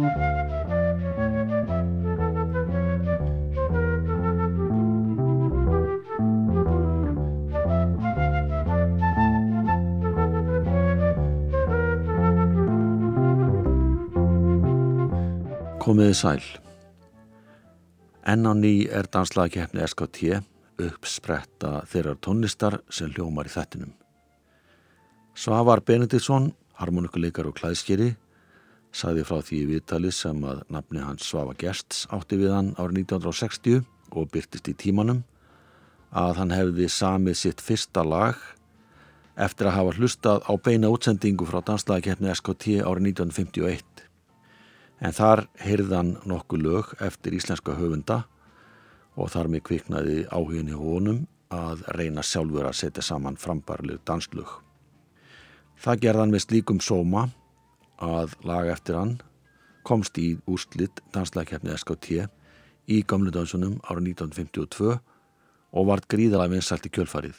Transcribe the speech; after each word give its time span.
Komiði 0.00 0.14
sæl. 16.16 16.40
Enn 18.24 18.46
á 18.48 18.52
ný 18.56 18.88
er 18.88 19.04
danslagkeppni 19.04 19.84
SKT 19.84 20.40
uppspretta 20.80 21.82
þeirrar 21.84 22.16
tónlistar 22.24 22.78
sem 22.88 23.12
hljómar 23.12 23.50
í 23.50 23.52
þettinum. 23.52 23.92
Svavar 25.36 25.84
Benediktsson, 25.84 26.54
harmonikuleikar 26.80 27.52
og 27.52 27.60
klæðskeri, 27.60 28.14
sagði 28.92 29.24
frá 29.26 29.40
því 29.46 29.60
viðtali 29.70 30.10
sem 30.14 30.44
að 30.46 30.62
nafni 30.72 31.02
hans 31.04 31.26
Svava 31.28 31.54
Gersts 31.58 32.06
átti 32.14 32.38
við 32.40 32.54
hann 32.54 32.72
árið 32.76 33.04
1960 33.04 33.84
og 34.10 34.30
byrtist 34.34 34.70
í 34.70 34.74
tímanum 34.74 35.22
að 36.10 36.40
hann 36.40 36.54
hefði 36.54 36.88
samið 36.90 37.38
sitt 37.38 37.62
fyrsta 37.62 38.02
lag 38.06 38.38
eftir 39.40 39.70
að 39.70 39.76
hafa 39.78 39.96
hlustað 39.98 40.42
á 40.50 40.52
beina 40.58 40.90
útsendingu 40.90 41.46
frá 41.46 41.60
danslagkeppni 41.62 42.32
SKT 42.34 42.80
árið 42.82 43.12
1951 43.12 44.06
en 45.00 45.16
þar 45.16 45.46
heyrðan 45.62 46.16
nokkuð 46.28 46.64
lög 46.66 46.94
eftir 47.00 47.36
íslenska 47.38 47.78
höfunda 47.78 48.24
og 49.16 49.30
þar 49.32 49.50
með 49.52 49.64
kviknaði 49.68 50.16
áhuginni 50.28 50.76
honum 50.76 51.24
að 51.50 51.82
reyna 51.96 52.22
sjálfur 52.22 52.68
að 52.68 52.78
setja 52.78 53.02
saman 53.02 53.38
frambarlegu 53.40 53.98
danslög. 54.06 54.50
Það 55.80 56.02
gerðan 56.04 56.34
með 56.34 56.44
slíkum 56.44 56.80
sóma 56.84 57.28
að 58.00 58.34
lag 58.48 58.68
eftir 58.72 58.98
hann 58.98 59.18
komst 59.86 60.18
í 60.20 60.34
úrslitt 60.50 61.00
danslækjefni 61.14 61.72
SKT 61.76 62.26
í 62.90 63.00
gamlu 63.08 63.32
dansunum 63.34 63.78
árið 63.86 64.12
1952 64.16 64.98
og 65.70 65.86
vart 65.88 66.08
gríðalega 66.10 66.56
vinsalt 66.56 66.86
í 66.86 66.92
kjölfarið. 66.92 67.36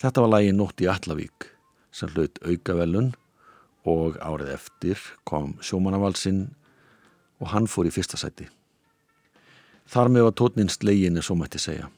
Þetta 0.00 0.22
var 0.24 0.32
lagi 0.32 0.52
Nótt 0.52 0.82
í 0.82 0.88
Allavík 0.90 1.50
sem 1.94 2.10
hlaut 2.12 2.38
aukavelun 2.44 3.12
og 3.88 4.18
árið 4.20 4.52
eftir 4.56 5.02
kom 5.28 5.54
sjómanavalsinn 5.64 6.46
og 7.40 7.52
hann 7.52 7.68
fór 7.70 7.88
í 7.88 7.94
fyrsta 7.94 8.18
sæti. 8.20 8.48
Þar 9.86 10.10
með 10.10 10.26
var 10.26 10.36
tótnin 10.40 10.72
slegin 10.72 11.16
eða 11.16 11.28
svo 11.28 11.36
mætti 11.38 11.60
segja. 11.62 11.90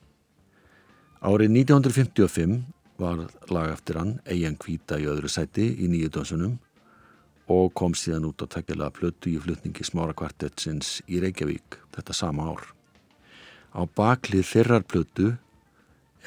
Árið 1.25 1.55
1955 1.65 2.59
var 2.99 3.25
lag 3.51 3.73
eftir 3.73 3.99
hann 3.99 4.19
eigin 4.27 4.59
kvíta 4.61 4.99
í 5.01 5.07
öðru 5.09 5.31
sæti 5.31 5.71
í 5.79 5.89
nýju 5.91 6.11
dansunum 6.19 6.59
og 7.49 7.73
kom 7.75 7.97
síðan 7.97 8.29
út 8.29 8.45
á 8.45 8.47
takkjala 8.47 8.91
plötu 8.93 9.33
í 9.33 9.41
flutningi 9.41 9.85
smára 9.85 10.15
kvartetsins 10.17 11.01
í 11.09 11.21
Reykjavík 11.25 11.81
þetta 11.97 12.17
sama 12.17 12.53
ár. 12.53 12.63
Á 13.73 13.83
baklið 13.89 14.47
þeirrar 14.53 14.85
plötu 14.85 15.33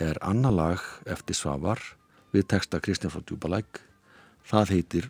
er 0.02 0.18
annar 0.22 0.54
lag 0.54 0.90
eftir 1.06 1.38
Svavar 1.38 1.80
við 2.34 2.50
texta 2.54 2.82
Kristján 2.82 3.14
frá 3.14 3.22
Djúbalæk 3.22 3.86
Það 4.52 4.72
heitir 4.74 5.06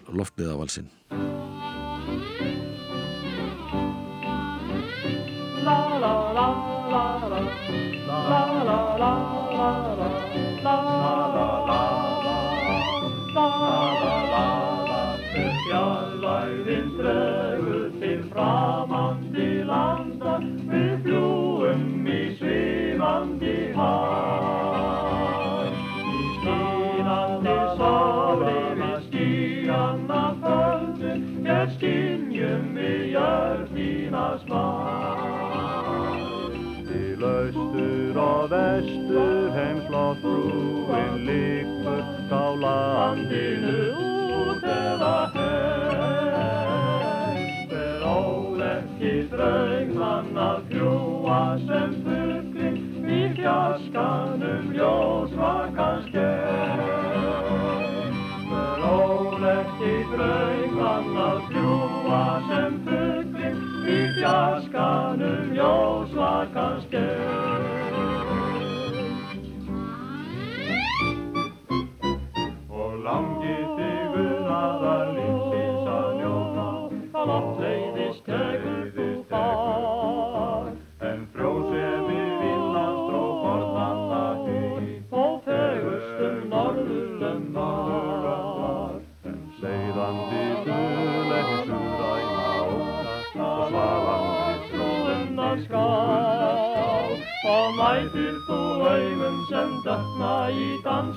Loftleðavalsinn. 37.41 38.11
vestur 38.51 39.51
heimslótt 39.55 40.21
brúin 40.21 41.15
líkur 41.25 42.03
á 42.29 42.43
landinu 42.63 43.77
út 43.97 44.63
eða 44.73 45.17
heim 45.35 46.59
er 47.85 48.01
óleikki 48.05 49.13
draugmann 49.31 50.37
að 50.45 50.59
fljúa 50.69 51.41
sem 51.65 51.91
fuggli 52.03 52.69
í 53.17 53.21
kjaskanum 53.39 54.65
ljósvakans 54.77 56.07
gerð 56.13 56.85
er 58.61 58.79
óleikki 58.91 59.95
draugmann 60.13 60.40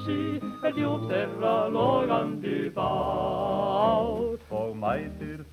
dansi 0.04 0.40
er 0.62 0.72
djúpt 0.76 1.08
þeirra 1.08 1.68
logandi 1.72 2.68
bát 2.74 4.44
og 4.50 4.74
mætir 4.76 4.76
þú 4.76 4.76
mætir 4.76 5.43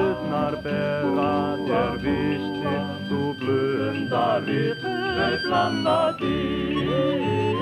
freyjurnar 0.00 0.54
bera 0.64 1.32
þér 1.66 1.96
vistir 2.02 2.84
þú 3.08 3.20
blundar 3.40 4.44
við 4.46 4.70
tröflanda 4.80 5.96
dýr. 6.20 7.60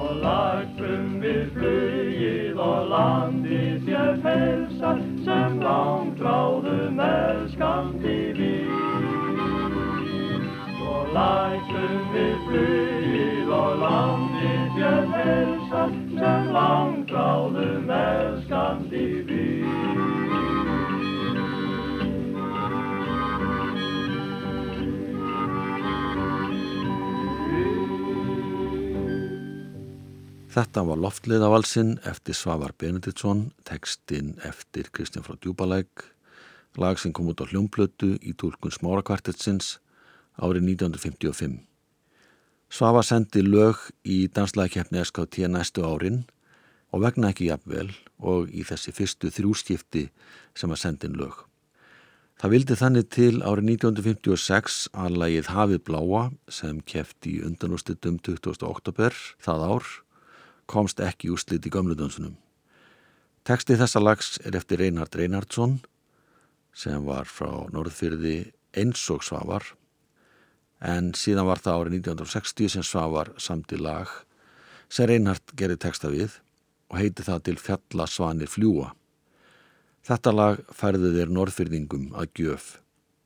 Og 0.00 0.10
lagtum 0.24 1.06
við 1.22 1.52
flugið 1.54 2.58
og 2.66 2.90
landið 2.94 3.86
þér 3.86 4.18
helsar 4.24 5.02
sem 5.26 5.60
langtráðum 5.62 7.00
elskandi 7.06 8.18
við 8.40 8.74
og 10.90 11.14
lagtum 11.14 12.02
við 12.16 12.34
flugið 12.48 13.54
og 13.60 13.86
landið 13.86 14.76
þér 14.80 15.08
helsar 15.14 15.96
sem 16.18 16.52
langtráðum 16.58 17.96
elskandi 18.02 19.08
við 19.30 19.59
Þetta 30.50 30.82
var 30.82 30.98
Loftleiðavalsinn 30.98 31.92
eftir 32.10 32.34
Svavar 32.34 32.72
Benediktsson, 32.74 33.52
tekstinn 33.62 34.32
eftir 34.42 34.88
Kristján 34.90 35.22
frá 35.22 35.36
Djúbalæk, 35.38 36.02
lag 36.74 36.98
sem 36.98 37.12
kom 37.14 37.28
út 37.30 37.38
á 37.38 37.46
hljómplötu 37.46 38.16
í 38.18 38.34
tólkun 38.34 38.74
Smárakvartetsins 38.74 39.76
árið 40.42 40.72
1955. 40.72 41.54
Svavar 42.66 43.06
sendi 43.06 43.44
lög 43.46 43.78
í 44.02 44.26
danslæðikeppni 44.26 45.04
SKT 45.04 45.46
næstu 45.54 45.86
árin 45.86 46.24
og 46.90 47.06
vegna 47.06 47.30
ekki 47.30 47.46
jafnvel 47.52 47.94
og 48.18 48.50
í 48.50 48.66
þessi 48.66 48.90
fyrstu 48.90 49.30
þrjúskipti 49.30 50.08
sem 50.58 50.74
að 50.74 50.82
sendin 50.82 51.14
lög. 51.14 51.46
Það 52.42 52.56
vildi 52.56 52.82
þannig 52.82 53.10
til 53.14 53.32
árið 53.46 53.74
1956 53.78 54.82
að 54.98 55.22
lagið 55.22 55.54
Hafið 55.54 55.86
Bláa 55.86 56.28
sem 56.50 56.82
kefti 56.82 57.38
í 57.38 57.42
undanústitum 57.46 58.18
20. 58.18 58.64
oktober 58.66 59.14
það 59.38 59.68
ár 59.70 59.98
komst 60.70 61.02
ekki 61.02 61.32
úslit 61.34 61.66
í 61.66 61.72
gamludansunum. 61.72 62.36
Teksti 63.46 63.76
þessa 63.80 64.02
lags 64.02 64.36
er 64.44 64.56
eftir 64.58 64.82
Reinhard 64.82 65.16
Reinhardsson 65.16 65.78
sem 66.76 67.02
var 67.06 67.26
frá 67.26 67.66
Norðfyrði 67.74 68.52
eins 68.78 69.02
og 69.10 69.24
Svavar 69.26 69.64
en 70.80 71.10
síðan 71.18 71.48
var 71.48 71.60
það 71.60 71.80
árið 71.80 71.96
1960 72.00 72.74
sem 72.76 72.86
Svavar 72.86 73.32
samt 73.40 73.72
í 73.74 73.80
lag 73.80 74.12
sem 74.92 75.08
Reinhard 75.10 75.56
gerði 75.56 75.80
teksta 75.82 76.12
við 76.12 76.38
og 76.90 77.00
heiti 77.00 77.26
það 77.26 77.42
til 77.48 77.58
Fjalla 77.60 78.06
Svanir 78.10 78.50
Fljúa. 78.50 78.92
Þetta 80.06 80.32
lag 80.34 80.62
færði 80.74 81.12
þeir 81.16 81.34
norðfyrðingum 81.34 82.08
að 82.18 82.32
gjöf 82.40 82.70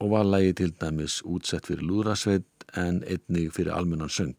og 0.03 0.11
var 0.13 0.27
lagi 0.27 0.53
til 0.59 0.73
dæmis 0.81 1.21
útsett 1.25 1.69
fyrir 1.71 1.87
lúðrasveit 1.87 2.67
en 2.81 3.03
einnig 3.07 3.53
fyrir 3.55 3.73
almennan 3.73 4.11
söng. 4.11 4.37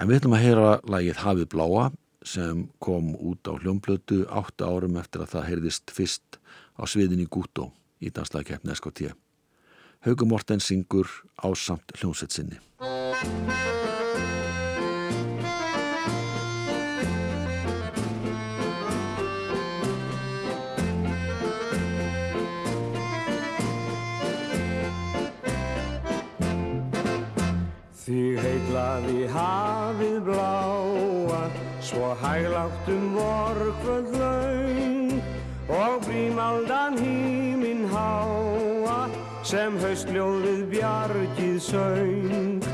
En 0.00 0.08
við 0.08 0.22
ætlum 0.22 0.36
að 0.36 0.44
heyra 0.46 0.70
lagið 0.88 1.20
Hafið 1.20 1.48
Bláa 1.52 1.90
sem 2.24 2.64
kom 2.82 3.12
út 3.18 3.50
á 3.50 3.52
hljómblötu 3.58 4.22
átta 4.30 4.70
árum 4.70 4.96
eftir 5.00 5.24
að 5.24 5.34
það 5.34 5.48
heyrðist 5.50 5.92
fyrst 5.92 6.38
á 6.78 6.82
sviðin 6.88 7.24
í 7.24 7.28
Gútó 7.28 7.72
í 8.00 8.12
danslagkeppni 8.14 8.74
SKT. 8.78 9.12
Haugum 10.06 10.32
Morten 10.32 10.62
syngur 10.62 11.10
á 11.38 11.50
samt 11.54 11.94
hljómsett 11.98 12.34
sinni. 12.34 12.58
Svo 32.12 32.28
hægláttum 32.28 33.14
vorkvöld 33.14 34.12
laung 34.20 35.22
og 35.68 36.02
brímaldan 36.04 36.98
híminn 36.98 37.88
háa 37.88 39.08
sem 39.42 39.78
haustljóðið 39.80 40.66
bjargið 40.70 41.58
söng. 41.60 42.64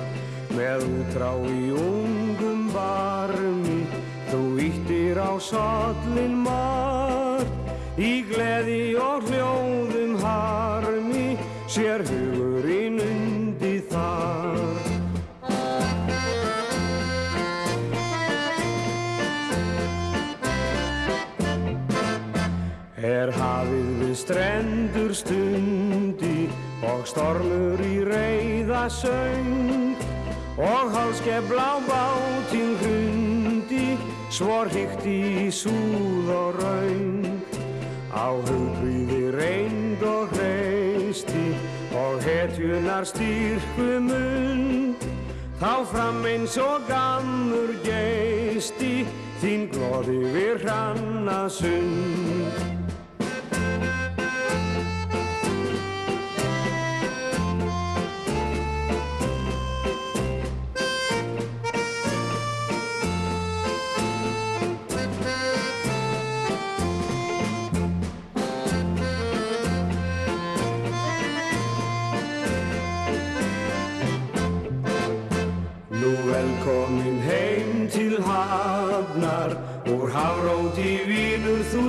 Með 0.56 0.82
útrá 0.82 1.30
í 1.46 1.70
ungum 1.70 2.70
barmi, 2.74 3.86
þú 4.30 4.42
íttir 4.58 5.18
á 5.22 5.38
sollin 5.38 6.34
marg, 6.42 7.46
í 7.96 8.24
gleði 8.26 8.96
og 8.98 9.22
hljóðum 9.30 10.18
harmi, 10.18 11.38
sér 11.68 12.02
hugurinn 12.02 12.37
Er 23.08 23.30
hafið 23.32 23.92
við 24.02 24.16
strendur 24.20 25.12
stundi 25.16 26.48
og 26.84 27.06
stormur 27.08 27.80
í 27.80 28.02
reyða 28.04 28.84
söng. 28.92 29.96
Og 30.60 30.92
hálskefla 30.92 31.64
á 31.64 31.76
bátinn 31.88 32.74
hundi 32.82 33.96
svor 34.28 34.68
hýgt 34.74 35.06
í 35.08 35.48
súð 35.48 36.28
og 36.34 36.60
raung 36.60 37.24
á 38.12 38.28
hugbriði 38.36 39.32
reynd 39.38 40.04
og 40.04 40.34
hreisti 40.34 41.46
og 41.96 42.20
hetjunar 42.26 43.08
styrku 43.08 43.90
mund 44.04 45.06
þá 45.62 45.72
fram 45.88 46.20
eins 46.28 46.58
og 46.60 46.84
gammur 46.90 47.72
geisti 47.86 49.06
þín 49.40 49.70
glóði 49.72 50.18
við 50.34 50.66
hranna 50.66 51.46
sund 51.48 52.77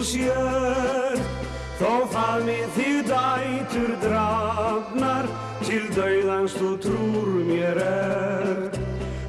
sér. 0.09 1.19
Þó 1.79 1.91
faðmið 2.11 2.73
þig 2.75 2.97
dætur 3.07 3.93
drafnar 4.03 5.29
Til 5.63 5.85
dauðans 5.95 6.55
þú 6.59 6.71
trúr 6.83 7.29
mér 7.47 7.79
er. 7.83 8.79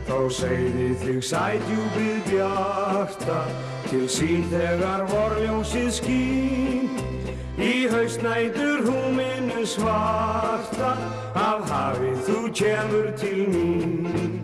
Þó 0.09 0.19
segði 0.35 0.89
þig 1.05 1.21
sætjúbið 1.31 2.19
bjarta 2.31 3.39
Til 3.91 4.05
sín 4.11 4.45
þegar 4.51 5.07
vorljósið 5.11 5.91
skín. 6.01 6.91
Í 7.61 7.87
hausnætur 7.93 8.87
húminu 8.89 9.67
svarta 9.69 10.95
Af 11.37 11.67
hafið 11.71 12.23
þú 12.27 12.45
kemur 12.57 13.11
til 13.21 13.43
mín 13.53 14.40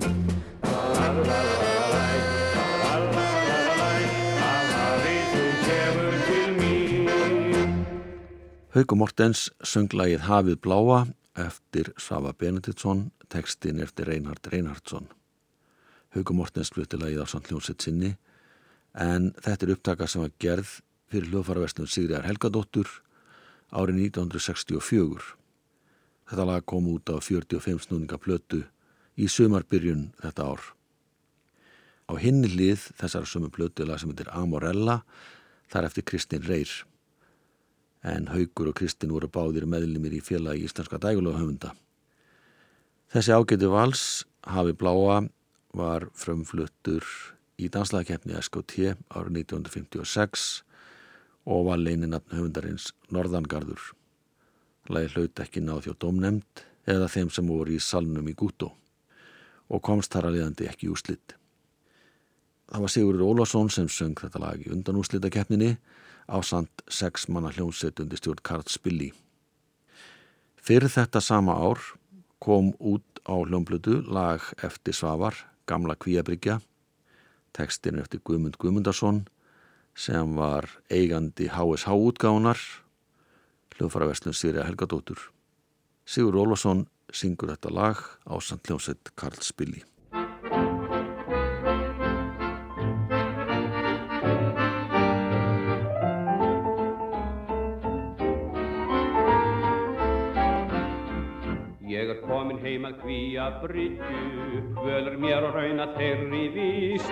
Hauku 8.77 8.93
Mortens 8.93 9.47
söng 9.65 9.89
lagið 9.97 10.27
Hafið 10.27 10.59
Bláa 10.61 10.97
eftir 11.41 11.95
Svafa 11.97 12.35
Benediktsson, 12.37 13.07
textin 13.33 13.79
eftir 13.81 14.05
Reinhard 14.05 14.51
Reinhardsson. 14.53 15.07
Hauku 16.13 16.35
Mortens 16.37 16.69
flutti 16.75 16.99
lagið 17.01 17.23
á 17.25 17.27
samt 17.33 17.47
hljómsett 17.49 17.81
sinni 17.81 18.11
en 18.93 19.31
þetta 19.41 19.65
er 19.65 19.71
upptaka 19.73 20.05
sem 20.05 20.21
var 20.21 20.35
gerð 20.45 20.75
fyrir 21.09 21.31
hljóðfaraverslun 21.31 21.89
Sigriðar 21.89 22.27
Helgadóttur 22.29 22.91
árið 23.73 24.03
1964. 24.11 25.25
Þetta 26.29 26.47
lag 26.51 26.67
kom 26.69 26.91
út 26.93 27.09
á 27.09 27.17
45 27.17 27.87
snúninga 27.87 28.19
plötu 28.21 28.61
í 29.17 29.31
sumarbyrjun 29.33 30.11
þetta 30.21 30.51
ár. 30.53 30.67
Á 32.13 32.21
hinni 32.21 32.53
hlið 32.53 32.91
þessara 33.01 33.25
sömu 33.25 33.49
plötu 33.57 33.89
lag 33.89 34.05
sem 34.05 34.13
heitir 34.13 34.29
Amorella, 34.37 34.99
þar 35.73 35.89
eftir 35.89 36.05
Kristinn 36.13 36.45
Reyr. 36.45 36.77
En 38.07 38.29
Haugur 38.31 38.71
og 38.71 38.77
Kristinn 38.79 39.11
voru 39.11 39.27
báðir 39.33 39.67
meðlimir 39.67 40.15
í 40.15 40.23
félagi 40.23 40.69
íslenska 40.69 41.01
dægulega 41.03 41.41
höfunda. 41.41 41.73
Þessi 43.11 43.35
ágæti 43.35 43.71
vals, 43.71 44.05
Hafi 44.47 44.77
Bláa, 44.79 45.25
var 45.75 46.07
frumfluttur 46.15 47.05
í 47.59 47.69
danslagkeppni 47.73 48.37
SKT 48.39 48.95
árið 49.11 49.41
1956 49.43 50.47
og 51.47 51.67
var 51.69 51.83
leininatn 51.83 52.35
höfundarins 52.37 52.93
Norðangarður. 53.11 53.93
Lægi 54.87 55.15
hlaut 55.17 55.43
ekki 55.43 55.63
náð 55.65 55.89
hjá 55.89 55.95
domnemnd 56.07 56.65
eða 56.87 57.11
þeim 57.11 57.31
sem 57.35 57.51
voru 57.51 57.75
í 57.75 57.83
salnum 57.83 58.31
í 58.31 58.37
Gútó 58.39 58.73
og 59.67 59.83
komst 59.83 60.15
þar 60.15 60.31
að 60.31 60.39
liðandi 60.39 60.71
ekki 60.71 60.91
úslitt. 60.95 61.35
Það 62.71 62.83
var 62.83 62.93
Sigurður 62.95 63.31
Ólásson 63.31 63.71
sem 63.71 63.89
söng 63.91 64.19
þetta 64.19 64.43
lag 64.43 64.63
í 64.63 64.71
undanúslitakeppninni 64.75 65.75
á 65.75 65.81
samt 66.43 66.83
sex 66.89 67.29
manna 67.29 67.53
hljónsett 67.55 68.01
undir 68.01 68.19
stjórn 68.19 68.43
Karl 68.43 68.67
Spilli. 68.71 69.13
Fyrir 70.57 70.91
þetta 70.91 71.21
sama 71.23 71.55
ár 71.55 71.79
kom 72.43 72.73
út 72.79 73.23
á 73.27 73.35
hljómblutu 73.39 74.03
lag 74.03 74.43
eftir 74.63 74.95
Svavar, 74.95 75.35
Gamla 75.67 75.95
Kvíabryggja, 75.95 76.61
tekstin 77.55 77.99
eftir 78.03 78.21
Guðmund 78.27 78.59
Guðmundarsson 78.59 79.25
sem 79.97 80.35
var 80.37 80.69
eigandi 80.91 81.49
HSH 81.49 81.95
útgáðunar, 81.95 82.61
hljóðfaraverslun 83.77 84.37
Sýrja 84.37 84.67
Helgadóttur. 84.67 85.19
Sigur 86.07 86.37
Ólásson 86.43 86.87
syngur 87.13 87.55
þetta 87.55 87.73
lag 87.73 88.03
á 88.27 88.35
samt 88.41 88.67
hljónsett 88.69 89.15
Karl 89.15 89.41
Spilli. 89.41 89.85
Er 102.85 102.93
komin 102.93 103.07
heim 103.07 103.41
að 103.41 103.55
bryggju, 103.63 104.61
völur 104.85 105.17
mér 105.19 105.45
og 105.45 105.55
rauna 105.55 105.87
þeirri 105.97 106.49
víst. 106.53 107.11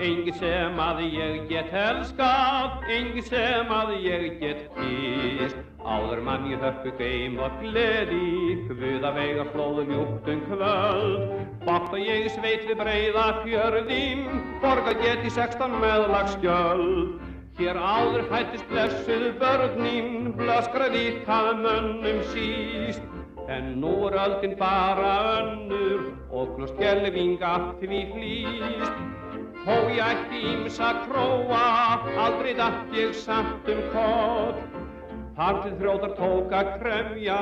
Engi 0.00 0.32
sem 0.38 0.78
að 0.80 1.02
ég 1.12 1.48
get 1.48 1.70
helskað, 1.70 2.82
engi 2.90 3.22
sem 3.22 3.68
að 3.68 3.92
ég 4.02 4.40
get 4.40 4.70
kýst. 4.74 5.56
Áður 5.84 6.22
mann 6.24 6.48
ég 6.50 6.58
hörpu 6.64 6.90
geim 6.96 7.38
og 7.38 7.52
gleði, 7.60 8.56
hvud 8.70 9.04
að 9.04 9.14
vega 9.20 9.44
flóðu 9.52 9.84
mjúktum 9.90 10.40
kvöld. 10.48 11.44
Bátt 11.66 11.92
og 11.92 12.00
ég 12.00 12.30
sveit 12.32 12.64
við 12.66 12.80
breyða 12.80 13.26
fjörðin, 13.44 14.24
borga 14.62 14.96
get 15.02 15.24
í 15.24 15.30
sextan 15.30 15.76
meðlagsgjöld. 15.84 17.20
Hér 17.58 17.76
áður 17.78 18.24
fættist 18.32 18.66
blessuð 18.72 19.34
börnin, 19.38 20.32
blöskraði 20.38 21.20
það 21.28 21.52
mönnum 21.60 22.24
síst. 22.32 23.13
En 23.48 23.74
nú 23.80 24.06
er 24.08 24.14
öldin 24.16 24.54
bara 24.56 25.12
önnur 25.38 26.14
og 26.32 26.56
allt 27.44 27.74
því 27.80 27.98
flýst. 28.14 29.02
Þó 29.64 29.74
ég 29.92 30.00
ætti 30.04 30.40
ímsa 30.48 30.88
króa, 31.04 31.60
aldrei 32.24 32.54
dætt 32.56 32.96
ég 32.96 33.12
samt 33.16 33.68
um 33.68 33.82
kott. 33.92 34.58
Þar 35.36 35.60
til 35.62 35.72
þrótar 35.80 36.16
tók 36.16 36.52
að 36.56 36.72
kremja, 36.80 37.38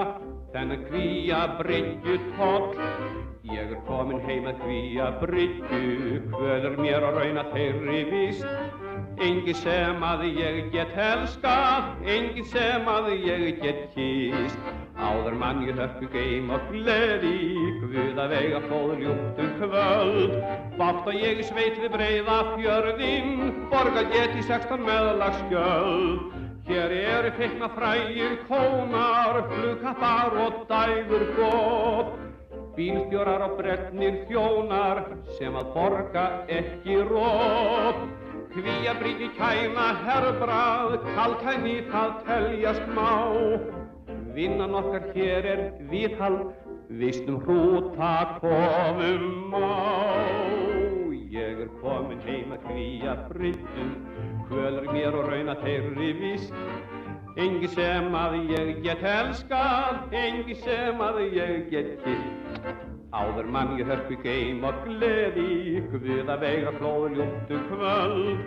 þennan 0.52 0.84
kvíja 0.88 1.40
bryggju 1.60 2.18
toll. 2.34 2.74
Ég 3.52 3.74
er 3.74 3.82
komin 3.86 4.22
heim 4.26 4.46
að 4.50 4.62
kvíja 4.62 5.10
bryggju, 5.22 6.22
hvöður 6.34 6.78
mér 6.82 7.06
að 7.10 7.18
rauna 7.20 7.46
þeirri 7.54 8.04
vist. 8.10 8.91
Engi 9.20 9.52
sem 9.54 10.00
að 10.02 10.22
ég 10.38 10.70
get 10.72 10.92
helskað, 10.96 11.90
engi 12.08 12.44
sem 12.48 12.86
að 12.88 13.10
ég 13.26 13.58
get 13.60 13.82
kýst. 13.92 14.70
Áður 14.96 15.36
mann 15.36 15.60
ég 15.66 15.76
höfku 15.76 16.08
geim 16.12 16.48
og 16.54 16.64
gleði, 16.70 17.34
Guð 17.82 18.20
að 18.22 18.32
vega 18.32 18.60
fóður 18.70 19.02
ljúptum 19.02 19.50
kvöld. 19.58 20.36
Bátt 20.78 21.10
og 21.10 21.18
ég 21.18 21.42
sveit 21.44 21.76
við 21.82 21.92
breyða 21.92 22.38
fjörðinn, 22.54 23.52
borga 23.72 24.06
get 24.14 24.38
í 24.38 24.46
sextan 24.48 24.86
meðlagsgjöld. 24.86 26.32
Hér 26.70 26.94
eru 26.94 27.32
feikna 27.36 27.68
frægir 27.76 28.38
kónar, 28.48 29.42
flugkappar 29.50 30.36
og 30.46 30.62
dægur 30.70 31.26
góð. 31.36 32.12
Bílstjórar 32.72 33.42
og 33.50 33.58
brennir 33.58 34.22
þjónar 34.30 35.04
sem 35.36 35.52
að 35.58 35.72
borga 35.74 36.26
ekki 36.48 37.02
rót. 37.10 38.21
Hví 38.52 38.72
að 38.84 38.98
bríti 39.00 39.26
kæma 39.32 39.84
herbrað, 40.04 40.98
kalkæni 41.16 41.78
það 41.88 42.10
teljast 42.26 42.90
má. 42.92 43.06
Vinnan 44.36 44.76
okkar 44.76 45.06
hér 45.14 45.48
er 45.54 45.62
viðhald, 45.88 46.50
vistum 47.00 47.38
hrúta 47.46 48.12
komum 48.42 49.56
á. 49.56 49.72
Ég 51.32 51.64
er 51.64 51.72
komin 51.80 52.20
heim 52.28 52.52
að 52.52 52.68
hvíja 52.68 53.16
bryttum, 53.32 53.96
hvölur 54.50 54.92
mér 54.92 55.16
og 55.16 55.32
rauna 55.32 55.56
þeirri 55.64 56.12
vist. 56.20 56.52
Engi 57.40 57.72
sem 57.72 58.12
að 58.12 58.40
ég 58.52 58.82
get 58.84 59.00
elskað, 59.00 60.12
engi 60.12 60.60
sem 60.60 61.00
að 61.00 61.22
ég 61.40 61.70
get 61.72 61.94
kist. 62.04 62.91
Áður 63.12 63.44
mann 63.52 63.74
ég 63.76 63.84
hörpu 63.92 64.16
geim 64.24 64.62
og 64.64 64.78
gleði, 64.86 65.82
hvud 65.92 66.30
að 66.32 66.44
vega 66.46 66.70
flóður 66.78 67.18
ljúttu 67.18 67.58
kvöld. 67.68 68.40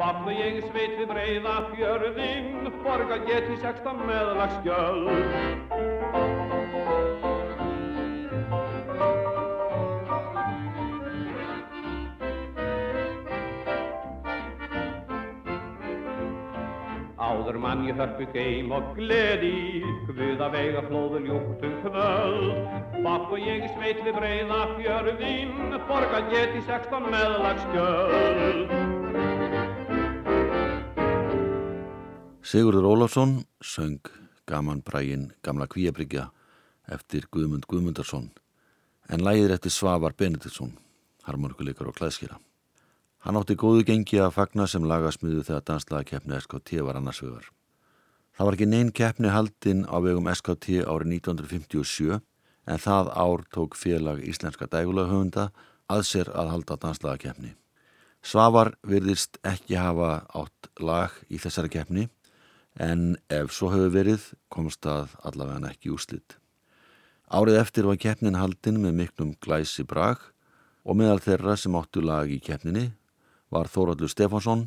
Bann 0.00 0.24
og 0.24 0.32
ég 0.40 0.62
sveit 0.70 0.96
við 0.96 1.10
breyða 1.12 1.56
fjörðinn, 1.74 2.70
borga 2.80 3.20
get 3.28 3.52
í 3.52 3.60
sextan 3.60 4.00
meðlagsgjöld. 4.08 5.12
Áður 17.36 17.58
mann 17.60 17.82
ég 17.84 17.98
hörpu 18.00 18.24
geim 18.32 18.70
og 18.72 18.94
gleði, 18.96 19.82
að 20.40 20.54
vega 20.54 20.82
flóður 20.86 21.26
ljúttu 21.26 21.68
kvöld. 21.82 22.54
Bann 23.04 23.26
og 23.28 23.42
ég 23.42 23.66
sveit 23.74 24.00
við 24.06 24.16
breyða 24.16 24.60
fjörðinn, 24.78 25.74
borga 25.90 26.22
get 26.30 26.56
í 26.56 26.62
sextan 26.64 27.10
meðlagsgjöld. 27.12 28.72
Sigurður 32.46 32.88
Ólafsson 32.94 33.36
söng 33.60 34.00
Gaman 34.48 34.80
brægin 34.86 35.28
Gamla 35.44 35.66
Kvíabryggja 35.68 36.30
eftir 36.88 37.28
Guðmund 37.28 37.68
Guðmundarsson 37.68 38.30
en 39.12 39.28
lægir 39.28 39.52
eftir 39.52 39.74
Svavar 39.74 40.16
Benediktsson, 40.16 40.72
harmonikuleikar 41.26 41.90
og 41.90 41.98
klæðskýra. 42.00 42.40
Hann 43.26 43.34
átti 43.40 43.56
góðu 43.58 43.80
gengi 43.82 44.20
að 44.22 44.36
fagna 44.36 44.68
sem 44.70 44.84
lagasmiðu 44.86 45.40
þegar 45.48 45.62
danslaða 45.66 46.06
keppni 46.06 46.36
SKT 46.38 46.76
var 46.86 46.94
annars 47.00 47.18
vegar. 47.24 47.48
Það 48.38 48.46
var 48.46 48.56
ekki 48.56 48.66
neinn 48.70 48.90
keppni 48.94 49.30
haldinn 49.34 49.80
á 49.90 49.98
vegum 49.98 50.28
SKT 50.30 50.84
árið 50.86 51.14
1957 51.16 52.20
en 52.70 52.82
það 52.84 53.08
ár 53.18 53.40
tók 53.50 53.74
félag 53.74 54.20
Íslenska 54.22 54.68
dægulagahöfunda 54.70 55.48
að 55.90 56.02
sér 56.06 56.30
að 56.38 56.52
halda 56.52 56.76
danslaða 56.84 57.18
keppni. 57.24 57.50
Svavar 58.22 58.70
virðist 58.86 59.40
ekki 59.42 59.74
hafa 59.74 60.10
átt 60.30 60.68
lag 60.78 61.16
í 61.26 61.40
þessari 61.42 61.72
keppni 61.74 62.04
en 62.78 63.16
ef 63.26 63.50
svo 63.56 63.72
hefur 63.72 63.90
verið 63.96 64.28
komst 64.54 64.86
það 64.86 65.16
allavega 65.26 65.72
ekki 65.72 65.90
úslitt. 65.96 66.36
Árið 67.26 67.58
eftir 67.64 67.90
var 67.90 67.98
keppnin 67.98 68.38
haldinn 68.38 68.78
með 68.84 68.94
miklum 69.00 69.34
glæsi 69.42 69.82
brag 69.82 70.22
og 70.86 70.94
meðal 71.02 71.18
þeirra 71.26 71.56
sem 71.58 71.74
áttu 71.74 72.06
lag 72.06 72.30
í 72.30 72.38
keppninni 72.38 72.92
var 73.50 73.70
Þóraldur 73.70 74.10
Stefánsson 74.10 74.66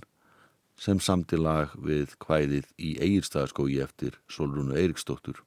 sem 0.80 1.00
samti 1.04 1.38
lag 1.40 1.74
við 1.76 2.16
hvæðið 2.24 2.68
í 2.80 2.96
Egirstaðaskói 3.04 3.80
eftir 3.84 4.16
Solrúnu 4.32 4.78
Eiriksdóttur. 4.80 5.42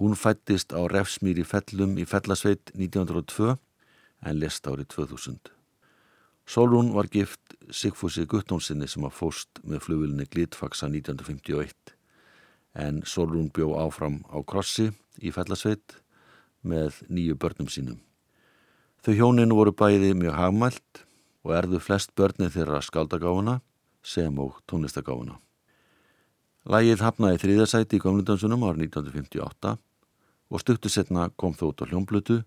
Hún 0.00 0.16
fættist 0.16 0.72
á 0.72 0.80
Refsmýri 0.88 1.44
fellum 1.44 1.98
í 2.00 2.06
Fellasveit 2.08 2.72
1902 2.72 3.58
en 4.24 4.38
lest 4.40 4.66
árið 4.66 4.88
2000. 4.94 5.52
Solrún 6.48 6.94
var 6.96 7.10
gift 7.12 7.54
Sigfúsi 7.70 8.24
Guttónsinni 8.26 8.88
sem 8.88 9.04
að 9.06 9.18
fóst 9.18 9.60
með 9.62 9.84
flugvillinni 9.84 10.26
Glitfaxa 10.32 10.88
1951 10.88 11.94
en 12.82 13.02
Solrún 13.04 13.50
bjó 13.52 13.76
áfram 13.78 14.22
á 14.32 14.40
Krossi 14.40 14.88
í 15.20 15.30
Fellasveit 15.30 16.00
með 16.64 17.02
nýju 17.12 17.36
börnum 17.36 17.68
sínum. 17.68 18.00
Þau 19.04 19.14
hjóninu 19.18 19.58
voru 19.58 19.74
bæði 19.76 20.14
mjög 20.16 20.38
hagmælt 20.38 21.04
og 21.42 21.54
erðu 21.56 21.80
flest 21.82 22.14
börnið 22.18 22.56
þeirra 22.56 22.82
skaldagáfuna 22.84 23.60
sem 24.02 24.38
og 24.42 24.60
tónlistagáfuna. 24.70 25.38
Lægið 26.70 27.02
hafnaði 27.02 27.40
þriðasæti 27.42 27.98
í 27.98 28.02
Gömlundansunum 28.04 28.66
árið 28.68 28.86
1958 28.92 29.76
og 30.52 30.62
stuttu 30.62 30.92
setna 30.92 31.30
kom 31.36 31.56
þótt 31.58 31.82
á 31.82 31.90
hljómblutu 31.90 32.42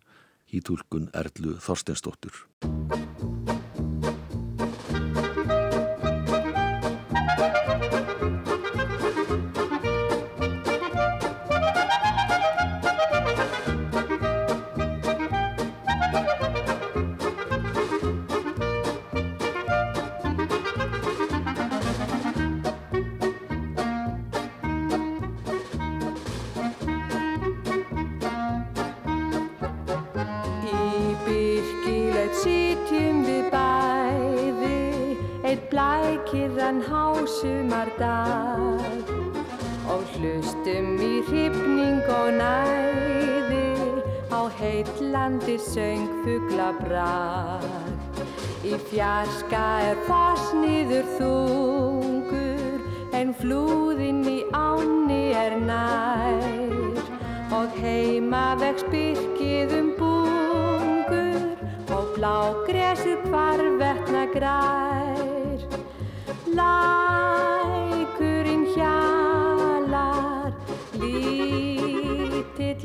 í 0.55 0.63
tólkun 0.63 1.09
Erlu 1.11 1.57
Þorsteinsdóttur. 1.59 2.45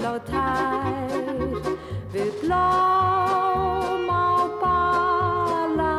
slá 0.01 0.17
tær. 0.25 1.13
Við 2.13 2.31
blóm 2.41 4.09
á 4.09 4.49
bala 4.63 5.97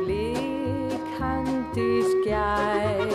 blikandi 0.00 1.90
skær. 2.10 3.14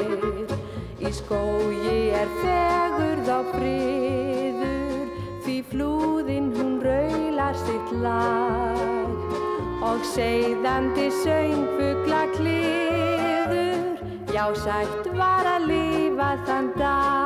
Í 1.03 1.11
skógi 1.19 1.99
er 2.21 2.29
fegurð 2.39 3.27
á 3.27 3.39
friður 3.51 5.11
því 5.43 5.57
flúðinn 5.73 6.49
hún 6.55 6.73
raular 6.87 7.55
sitt 7.65 7.89
lag. 7.99 9.11
Og 9.87 9.99
segðandi 10.15 11.11
söngfugla 11.19 12.23
kliður 12.39 14.01
já 14.33 14.45
sætt 14.63 15.03
var 15.19 15.45
að 15.57 15.61
lifa 15.73 16.31
þann 16.47 16.73
dag. 16.79 17.16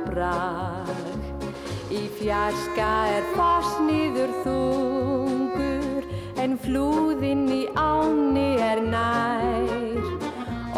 Söngfugla 0.00 0.06
brag. 0.06 0.86
Í 1.90 2.06
fjarska 2.18 3.06
er 3.10 3.22
fosniður 3.34 4.30
þungur 4.44 6.04
en 6.38 6.58
flúðinn 6.58 7.48
í 7.50 7.66
áni 7.74 8.58
er 8.62 8.80
nær 8.80 9.98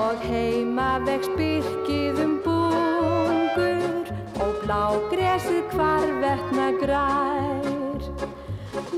og 0.01 0.17
heima 0.25 0.99
vex 1.05 1.29
byrkið 1.37 2.19
um 2.25 2.41
bungur 2.45 4.07
og 4.41 4.53
blá 4.65 4.97
gresið 5.11 5.65
hvar 5.75 6.09
vetna 6.21 6.73
græn. 6.81 8.01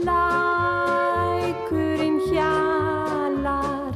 Lækurinn 0.05 2.21
hjalar, 2.31 3.95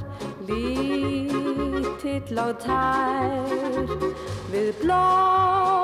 lítill 0.48 2.38
á 2.38 2.52
tær, 2.58 3.86
við 4.50 4.74
blóm 4.82 5.77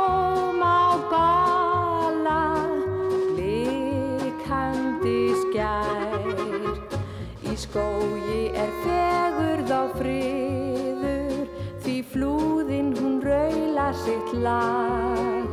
skógi 7.75 8.52
er 8.54 8.71
fegurð 8.85 9.71
á 9.75 9.83
friður, 9.99 11.47
því 11.83 11.95
flúðinn 12.07 12.90
hún 12.95 13.16
raula 13.19 13.88
sitt 13.99 14.28
lag 14.45 15.49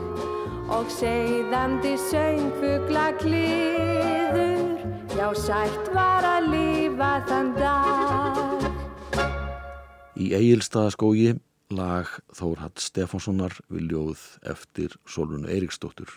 og 0.70 0.92
segðandi 0.94 1.96
söngfugla 1.98 3.08
kliður 3.24 4.60
Já, 5.18 5.32
sætt 5.34 5.90
var 5.96 6.26
að 6.26 6.50
lifa 6.52 7.10
þann 7.30 7.50
dag. 7.58 8.68
Í 10.22 10.30
Egilstaðaskógi 10.38 11.32
lag 11.74 12.12
Þórhatt 12.38 12.84
Stefánssonar 12.86 13.56
við 13.66 13.96
ljóð 13.96 14.28
eftir 14.54 14.94
Solunu 15.10 15.50
Eiríksdóttur. 15.50 16.14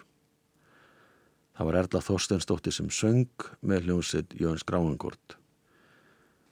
Það 1.57 1.71
var 1.71 1.81
Erla 1.81 2.05
Þorstensdóttir 2.05 2.77
sem 2.77 2.93
söng 2.93 3.49
með 3.65 3.89
hljómsett 3.89 4.37
Jöns 4.37 4.67
Gránangort. 4.69 5.39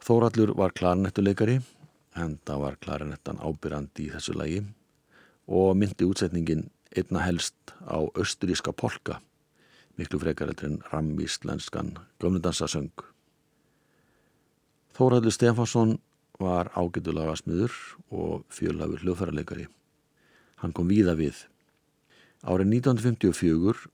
Þórallur 0.03 0.55
var 0.59 0.75
klarinettuleikari 0.75 1.61
en 2.19 2.39
það 2.47 2.63
var 2.65 2.79
klarinettan 2.83 3.39
ábyrrandi 3.39 4.09
í 4.09 4.13
þessu 4.15 4.35
lagi 4.35 4.63
og 5.47 5.77
myndi 5.79 6.09
útsetningin 6.09 6.65
einna 6.97 7.23
helst 7.23 7.75
á 7.87 8.03
austuríska 8.03 8.75
polka 8.75 9.21
miklu 9.99 10.19
frekareldur 10.19 10.71
en 10.71 10.81
rammíslenskan 10.93 11.95
gömnudansasöng. 12.21 12.91
Þóraldur 14.97 15.33
Stefánsson 15.33 15.99
var 16.41 16.73
ágætulaga 16.75 17.37
smiður 17.39 17.73
og 18.11 18.45
fjölhafur 18.53 19.05
hljóðfærarleikari. 19.05 19.69
Hann 20.61 20.75
kom 20.75 20.91
víða 20.91 21.15
við. 21.19 21.47
Árið 22.43 22.75
1954 22.83 23.87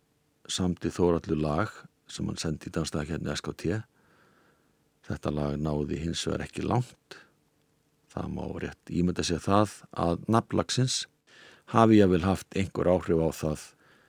samti 0.49 0.91
Þóraldur 0.95 1.41
lag 1.43 1.73
sem 2.09 2.27
hann 2.27 2.41
sendi 2.41 2.71
í 2.71 2.75
danstakjarni 2.75 3.35
SKT. 3.37 3.83
Þetta 5.09 5.33
lag 5.33 5.57
náði 5.57 6.03
hins 6.03 6.27
vegar 6.29 6.45
ekki 6.45 6.67
langt. 6.69 7.17
Það 8.13 8.33
má 8.35 8.45
rétt 8.61 8.93
ímynda 8.93 9.25
sér 9.25 9.41
það 9.41 9.75
að 9.97 10.25
nafnlagsins 10.29 11.03
hafi 11.73 12.01
ég 12.01 12.11
vel 12.13 12.25
haft 12.25 12.57
einhver 12.57 12.91
áhrif 12.93 13.21
á 13.25 13.31
það 13.41 13.65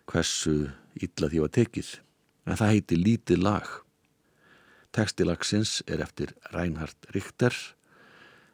hversu 0.09 0.55
illa 0.99 1.29
því 1.29 1.43
var 1.43 1.51
tekið, 1.55 1.89
en 2.47 2.59
það 2.59 2.71
heiti 2.73 2.99
Lítið 2.99 3.43
lag. 3.45 3.67
Tekstilagsins 4.95 5.79
er 5.87 6.01
eftir 6.03 6.33
Reinhard 6.51 7.11
Richter 7.13 7.55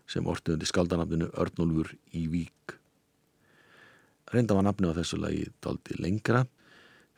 sem 0.05 0.25
ortuðundi 0.27 0.67
skaldanafninu 0.69 1.31
Örnólfur 1.33 1.93
í 2.13 2.25
Vík. 2.29 2.75
Reynda 4.33 4.57
var 4.57 4.67
nafni 4.67 4.91
á 4.91 4.97
þessu 4.97 5.21
lagi 5.21 5.47
daldi 5.63 5.97
lengra 6.01 6.43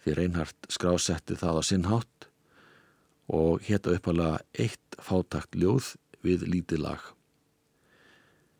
því 0.04 0.16
Reinhard 0.20 0.70
skrásetti 0.72 1.36
það 1.40 1.60
á 1.60 1.64
sinnhátt 1.66 2.27
og 3.28 3.62
hétta 3.68 3.94
uppalega 3.98 4.40
eitt 4.56 4.98
fátakt 5.04 5.56
ljóð 5.56 5.96
við 6.24 6.48
lítið 6.48 6.84
lag. 6.86 7.02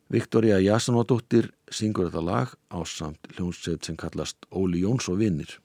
Viktoria 0.08 0.56
Jasanódóttir 0.60 1.50
syngur 1.68 2.08
þetta 2.08 2.22
lag 2.24 2.52
á 2.72 2.80
samt 2.88 3.28
hljónsett 3.34 3.84
sem 3.84 3.96
kallast 3.96 4.48
Óli 4.48 4.80
Jóns 4.84 5.08
og 5.12 5.20
vinnir. 5.20 5.58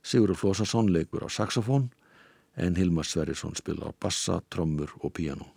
Sigurður 0.00 0.40
Flósarsson 0.40 0.88
leikur 0.92 1.24
á 1.24 1.28
saxofón 1.28 1.90
en 2.56 2.76
Hilmar 2.76 3.04
Sverrisson 3.04 3.56
spila 3.56 3.88
á 3.88 3.96
bassa, 4.00 4.40
trommur 4.48 4.92
og 5.02 5.12
píjano. 5.12 5.52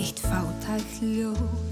Eitt 0.00 0.18
fátækt 0.24 1.00
ljóð 1.04 1.63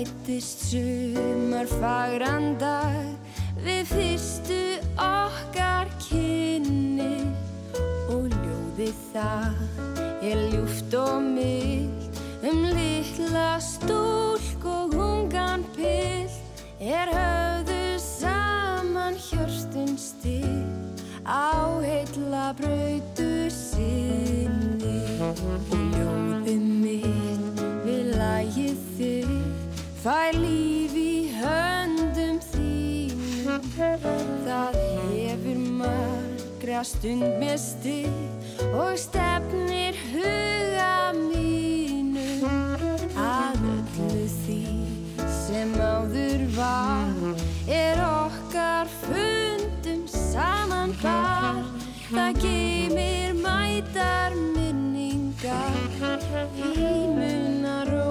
fættist 0.00 0.60
sumar 0.70 1.66
fagrandag 1.68 3.16
Við 3.60 3.82
fyrstu 3.90 4.60
okkar 4.96 5.90
kynni 6.00 7.26
og 8.08 8.30
ljóði 8.32 8.88
það 9.10 9.60
er 10.24 10.40
ljúft 10.54 10.96
og 10.96 11.20
mild. 11.26 12.22
Um 12.40 12.64
litla 12.72 13.58
stúlk 13.60 14.64
og 14.64 14.96
hungan 14.96 15.66
pill 15.76 16.32
er 16.80 17.12
höfðu 17.12 17.84
saman 18.00 19.20
hjörstun 19.20 19.92
stil 20.00 20.64
á 21.28 21.76
heitla 21.84 22.54
brautu 22.56 23.50
sinni 23.52 24.96
þig 30.00 30.06
fæ 30.06 30.32
líf 30.32 30.92
í 30.96 31.30
höndum 31.36 32.38
þínum 32.40 33.64
Það 34.46 34.76
hefur 35.12 35.58
margra 35.80 36.80
stund 36.88 37.26
með 37.40 37.56
stið 37.60 38.70
og 38.80 38.96
stefnir 38.96 39.98
huga 40.12 41.12
mínum 41.18 42.46
að 43.20 43.66
öllu 43.74 44.24
því 44.38 44.60
sem 45.34 45.74
áður 45.76 46.46
var 46.56 47.12
er 47.68 48.00
okkar 48.06 48.88
fundum 49.02 50.06
saman 50.08 50.94
bar 51.02 51.60
það 52.08 52.40
geymir 52.46 53.36
mætar 53.42 54.38
minningar 54.56 55.76
í 56.56 56.96
munarómi 57.18 58.09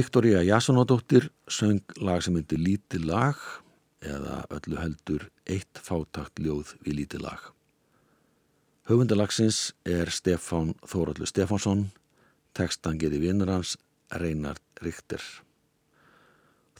Viktoria 0.00 0.40
Jasonadóttir 0.40 1.26
söng 1.44 1.82
lag 2.00 2.22
sem 2.24 2.32
myndi 2.32 2.56
lítið 2.56 3.02
lag 3.10 3.40
eða 4.00 4.38
öllu 4.56 4.78
heldur 4.80 5.26
eitt 5.44 5.76
fátakt 5.76 6.40
ljóð 6.40 6.70
við 6.86 6.94
lítið 7.02 7.24
lag. 7.26 7.42
Höfundalagsins 8.88 9.74
er 9.84 10.08
Stefán 10.08 10.72
Þóraldur 10.88 11.28
Stefánsson, 11.28 11.90
tekstangið 12.56 13.18
í 13.18 13.22
vinnur 13.26 13.52
hans 13.52 13.74
Reinard 14.22 14.62
Richter. 14.80 15.20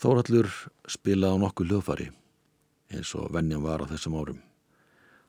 Þóraldur 0.01 0.49
spilaði 0.89 1.37
á 1.37 1.43
nokkuð 1.45 1.75
hljóðfari 1.75 2.09
eins 2.89 3.13
og 3.21 3.29
vennjan 3.37 3.67
var 3.67 3.85
á 3.85 3.91
þessum 3.91 4.17
árum. 4.17 4.41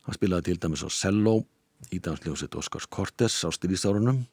Hann 0.07 0.15
spilaði 0.15 0.53
til 0.53 0.61
dæmis 0.63 0.85
á 0.87 0.89
cello 0.95 1.41
í 1.91 1.99
dansljóset 1.99 2.55
Óskars 2.55 2.87
Kortes 2.87 3.41
á 3.43 3.51
styrýsárunum 3.51 4.23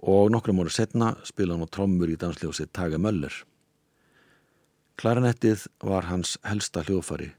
og 0.00 0.30
nokkrum 0.32 0.62
ára 0.62 0.72
setna 0.72 1.14
spila 1.28 1.54
hann 1.56 1.66
á 1.66 1.68
trommur 1.68 2.08
í 2.08 2.16
dansljósi 2.20 2.70
Tage 2.72 2.98
Möller. 2.98 3.34
Klarinettið 5.00 5.66
var 5.84 6.08
hans 6.08 6.38
helsta 6.44 6.84
hljófari 6.84 7.32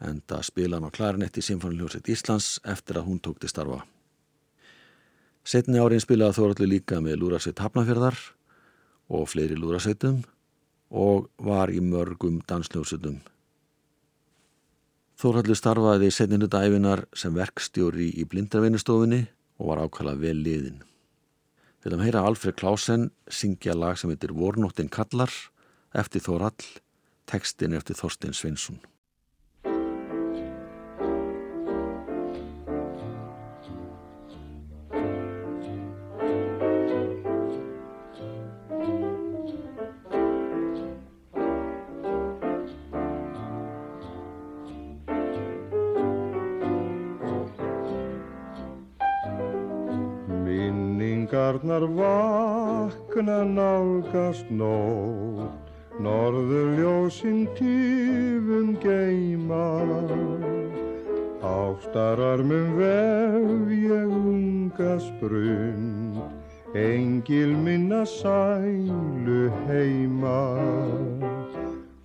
en 0.00 0.20
það 0.30 0.42
spila 0.46 0.78
hann 0.78 0.88
á 0.88 0.94
klarinetti 0.94 1.42
Sinfoniljóset 1.42 2.08
Íslands 2.10 2.58
eftir 2.66 2.98
að 2.98 3.08
hún 3.10 3.22
tók 3.22 3.40
til 3.42 3.50
starfa. 3.50 3.82
Setni 5.42 5.80
árin 5.80 6.02
spilaði 6.02 6.38
Þóraldur 6.38 6.70
líka 6.70 7.00
með 7.02 7.22
lúrasveit 7.22 7.62
Hafnafjörðar 7.62 8.18
og 9.08 9.28
fleiri 9.32 9.56
lúrasveitum 9.58 10.20
og 10.90 11.28
var 11.42 11.72
í 11.72 11.80
mörgum 11.82 12.40
dansljósutum. 12.48 13.18
Þóraldur 15.18 15.58
starfaði 15.58 16.12
setninu 16.14 16.46
dæfinar 16.46 17.08
sem 17.16 17.34
verkstjóri 17.34 18.12
í 18.20 18.28
blindarvinnustofunni 18.28 19.24
og 19.58 19.72
var 19.72 19.82
ákvæmlega 19.82 20.22
vel 20.22 20.44
liðin. 20.44 20.87
Við 21.78 21.92
höfum 21.92 22.02
heyra 22.02 22.24
Alfred 22.26 22.56
Klausen 22.58 23.10
syngja 23.30 23.74
lag 23.78 23.98
sem 23.98 24.10
heitir 24.10 24.32
Vornóttin 24.34 24.88
kallar 24.90 25.30
eftir 25.94 26.24
Þórall, 26.24 26.64
tekstin 27.30 27.76
eftir 27.78 27.94
Þorstein 27.94 28.34
Svinsson. 28.34 28.80
Nálgast 54.12 54.48
nótt, 54.50 55.70
norður 56.00 56.78
ljósinn 56.78 57.48
tífum 57.54 58.76
geima. 58.80 59.68
Ástararmum 61.42 62.76
vef 62.76 63.70
ég 63.70 64.08
unga 64.08 64.98
sprund, 64.98 66.16
engil 66.74 67.56
minna 67.56 68.04
sælu 68.04 69.50
heima. 69.66 70.40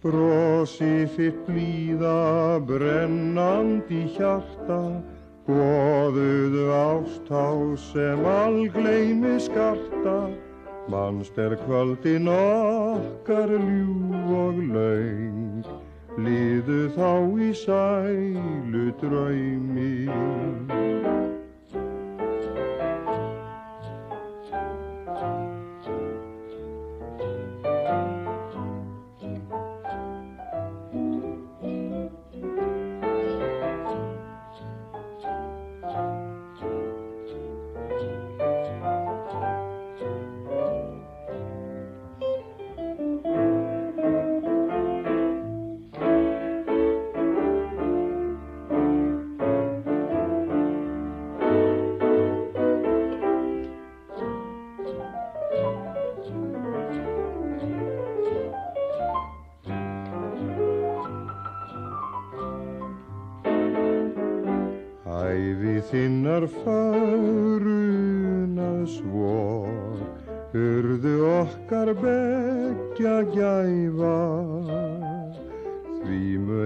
Brosi 0.03 1.07
þitt 1.15 1.45
blíða 1.47 2.59
brennandi 2.67 4.07
hjarta, 4.17 5.01
Góðuðu 5.43 6.69
ástá 6.71 7.75
sem 7.75 8.21
algleimi 8.23 9.35
skarta, 9.43 10.31
mannst 10.87 11.37
er 11.37 11.55
kvöldin 11.65 12.27
okkar 12.27 13.49
ljú 13.49 13.95
og 14.35 14.57
laung, 14.73 15.65
liðu 16.17 16.81
þá 16.97 17.11
í 17.39 17.51
sælu 17.55 18.85
draumi. 19.01 19.93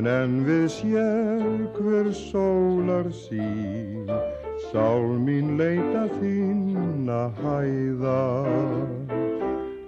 En 0.07 0.41
við 0.47 0.65
sér 0.71 1.45
hver 1.75 2.07
sólar 2.15 3.09
sín, 3.11 4.07
sál 4.69 5.03
mín 5.25 5.55
leita 5.59 6.05
þinna 6.17 7.27
hæða. 7.41 8.23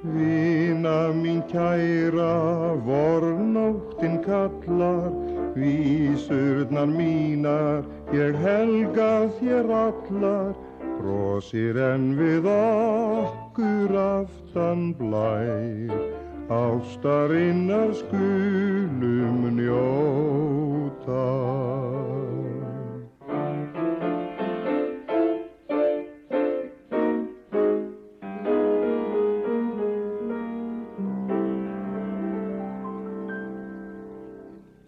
Vina 0.03 1.11
mín 1.15 1.41
kæra, 1.51 2.75
vornóttin 2.87 4.19
kallar, 4.25 5.11
vísurnar 5.55 6.89
mínar, 6.91 7.83
ég 8.11 8.35
helga 8.43 9.29
þér 9.39 9.71
allar, 9.83 10.55
brosir 10.99 11.79
en 11.79 12.11
við 12.19 12.47
okkur 12.51 13.95
aftan 14.03 14.89
blær, 14.99 16.18
ástarinnar 16.49 17.93
skulum 17.93 19.53
njóta. 19.53 21.25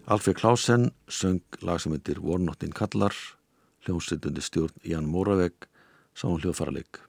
Alfred 0.04 0.36
Klausen 0.36 0.90
söng 1.08 1.40
lag 1.60 1.78
sem 1.80 1.92
heitir 1.92 2.18
Vornóttin 2.20 2.72
kallar, 2.74 3.14
hljómsveitundi 3.86 4.42
stjórn 4.42 4.74
Jan 4.82 5.06
Móravegg, 5.06 5.54
sá 6.12 6.26
hún 6.26 6.42
hljóðfaraleg. 6.42 7.00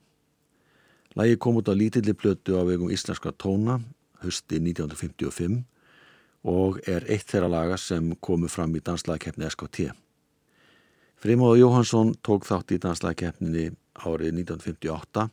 Lægi 1.17 1.37
kom 1.37 1.57
út 1.59 1.67
á 1.67 1.73
lítilli 1.73 2.13
blötu 2.13 2.55
á 2.55 2.63
vegum 2.63 2.93
íslenska 2.93 3.33
tóna, 3.35 3.81
hösti 4.23 4.59
1955 4.59 5.62
og 6.43 6.79
er 6.89 7.05
eitt 7.12 7.29
þeirra 7.31 7.51
laga 7.51 7.77
sem 7.79 8.12
komu 8.19 8.49
fram 8.51 8.73
í 8.75 8.81
danslagkeppni 8.83 9.47
SKT. 9.47 9.91
Frimóða 11.23 11.62
Jóhansson 11.62 12.12
tók 12.19 12.43
þátt 12.47 12.73
í 12.75 12.81
danslagkeppninni 12.83 13.69
árið 14.03 14.33
1958 14.43 15.29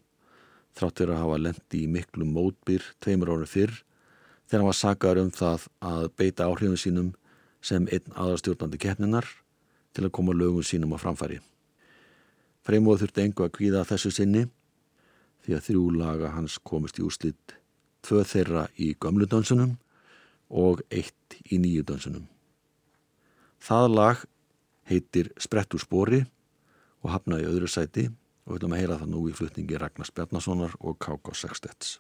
þráttur 0.79 1.11
að 1.11 1.22
hafa 1.24 1.38
lendi 1.40 1.83
í 1.83 1.90
miklu 1.90 2.26
mótbyr 2.29 2.85
tveimur 3.03 3.33
árið 3.35 3.55
fyrr 3.55 3.72
þegar 4.46 4.61
hann 4.61 4.70
var 4.70 4.79
sakar 4.79 5.20
um 5.22 5.33
það 5.35 5.66
að 5.90 6.07
beita 6.18 6.46
áhrifum 6.46 6.79
sínum 6.79 7.11
sem 7.62 7.87
einn 7.92 8.14
aðarstjórnandi 8.14 8.81
keppninar 8.81 9.26
til 9.94 10.07
að 10.07 10.14
koma 10.16 10.35
lögum 10.35 10.64
sínum 10.64 10.94
á 10.94 10.98
framfæri. 11.03 11.40
Freymóð 12.66 13.05
þurfti 13.05 13.24
engu 13.24 13.44
að 13.46 13.55
kvíða 13.57 13.87
þessu 13.88 14.12
sinni 14.14 14.46
því 15.44 15.57
að 15.57 15.64
þrjú 15.66 15.85
laga 15.96 16.33
hans 16.37 16.59
komist 16.62 17.00
í 17.00 17.05
úslitt, 17.07 17.57
tvö 18.07 18.25
þeirra 18.27 18.67
í 18.79 18.93
gömlu 19.01 19.29
dansunum 19.31 19.77
og 20.51 20.83
eitt 20.91 21.39
í 21.51 21.61
nýju 21.63 21.87
dansunum. 21.87 22.27
Það 23.61 23.89
lag 23.95 24.25
heitir 24.91 25.31
Sprett 25.39 25.75
úr 25.77 25.85
spori 25.85 26.25
og 27.05 27.13
hafnaði 27.15 27.49
öðru 27.51 27.71
sæti 27.71 28.09
og 28.09 28.55
við 28.55 28.61
ætlum 28.61 28.75
að 28.75 28.83
heyra 28.83 29.01
það 29.03 29.13
nú 29.15 29.27
í 29.29 29.37
flutningi 29.37 29.81
Ragnars 29.81 30.13
Bjarnasonar 30.17 30.77
og 30.81 30.99
K.K. 30.99 31.37
Sextets. 31.45 31.99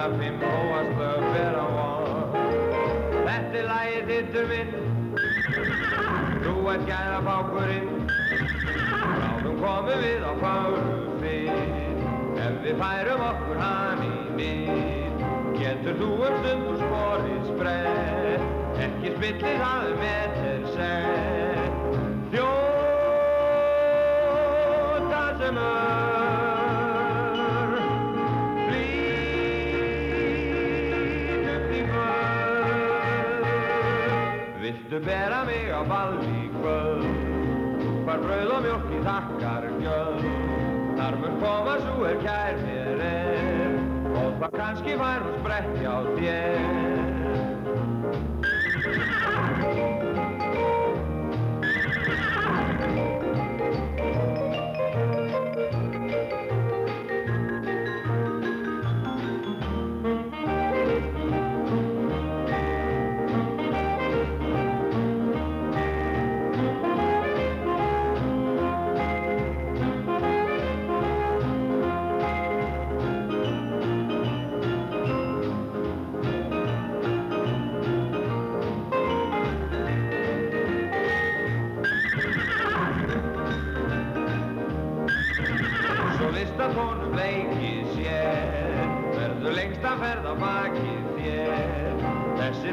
Fimm 0.00 0.40
hóast 0.40 0.92
lög 0.98 1.24
vera 1.34 1.64
von 1.74 2.32
Þetta 3.26 3.56
er 3.60 3.66
lagið 3.68 4.04
þittur 4.10 4.44
minn 4.48 4.72
Þú 6.40 6.54
ert 6.72 6.84
gæða 6.88 7.18
bákurinn 7.26 7.90
Ráðum 9.20 9.56
komum 9.60 9.98
við 10.00 10.22
á 10.24 10.32
fáru 10.40 10.94
fyrr 11.20 11.98
Ef 12.46 12.54
við 12.64 12.74
færum 12.80 13.22
okkur 13.28 13.58
hann 13.60 14.00
í 14.08 14.10
mið 14.40 15.14
Getur 15.60 15.94
þú 16.00 16.10
um 16.16 16.34
stund 16.40 16.64
úr 16.70 16.78
spori 16.80 17.36
sprett 17.50 18.44
Ekki 18.86 19.08
spillir 19.18 19.56
það 19.60 19.80
um 19.90 19.98
meter 20.06 20.60
sett 20.78 21.74
Þjóta 22.32 22.54
sem 25.42 25.56
ör 25.66 26.49
Viltu 35.00 35.06
bera 35.06 35.44
mig 35.44 35.70
á 35.72 35.82
ball 35.88 36.18
í 36.20 36.48
kvöld. 36.52 37.04
Hvar 38.04 38.18
brauð 38.20 38.50
og 38.52 38.62
mjölk 38.64 38.90
í 38.92 38.98
þakkar 39.04 39.64
gjöld. 39.80 40.24
Þar 40.98 41.14
mun 41.22 41.40
koma 41.40 41.78
svo 41.80 42.04
er 42.04 42.16
kær 42.24 42.54
mér 42.64 43.00
er. 43.06 43.78
Og 44.10 44.36
það 44.42 44.50
kannski 44.58 44.98
fær 45.00 45.20
hún 45.24 45.36
sprett 45.40 45.72
hjá 45.80 45.94
þér 46.18 46.90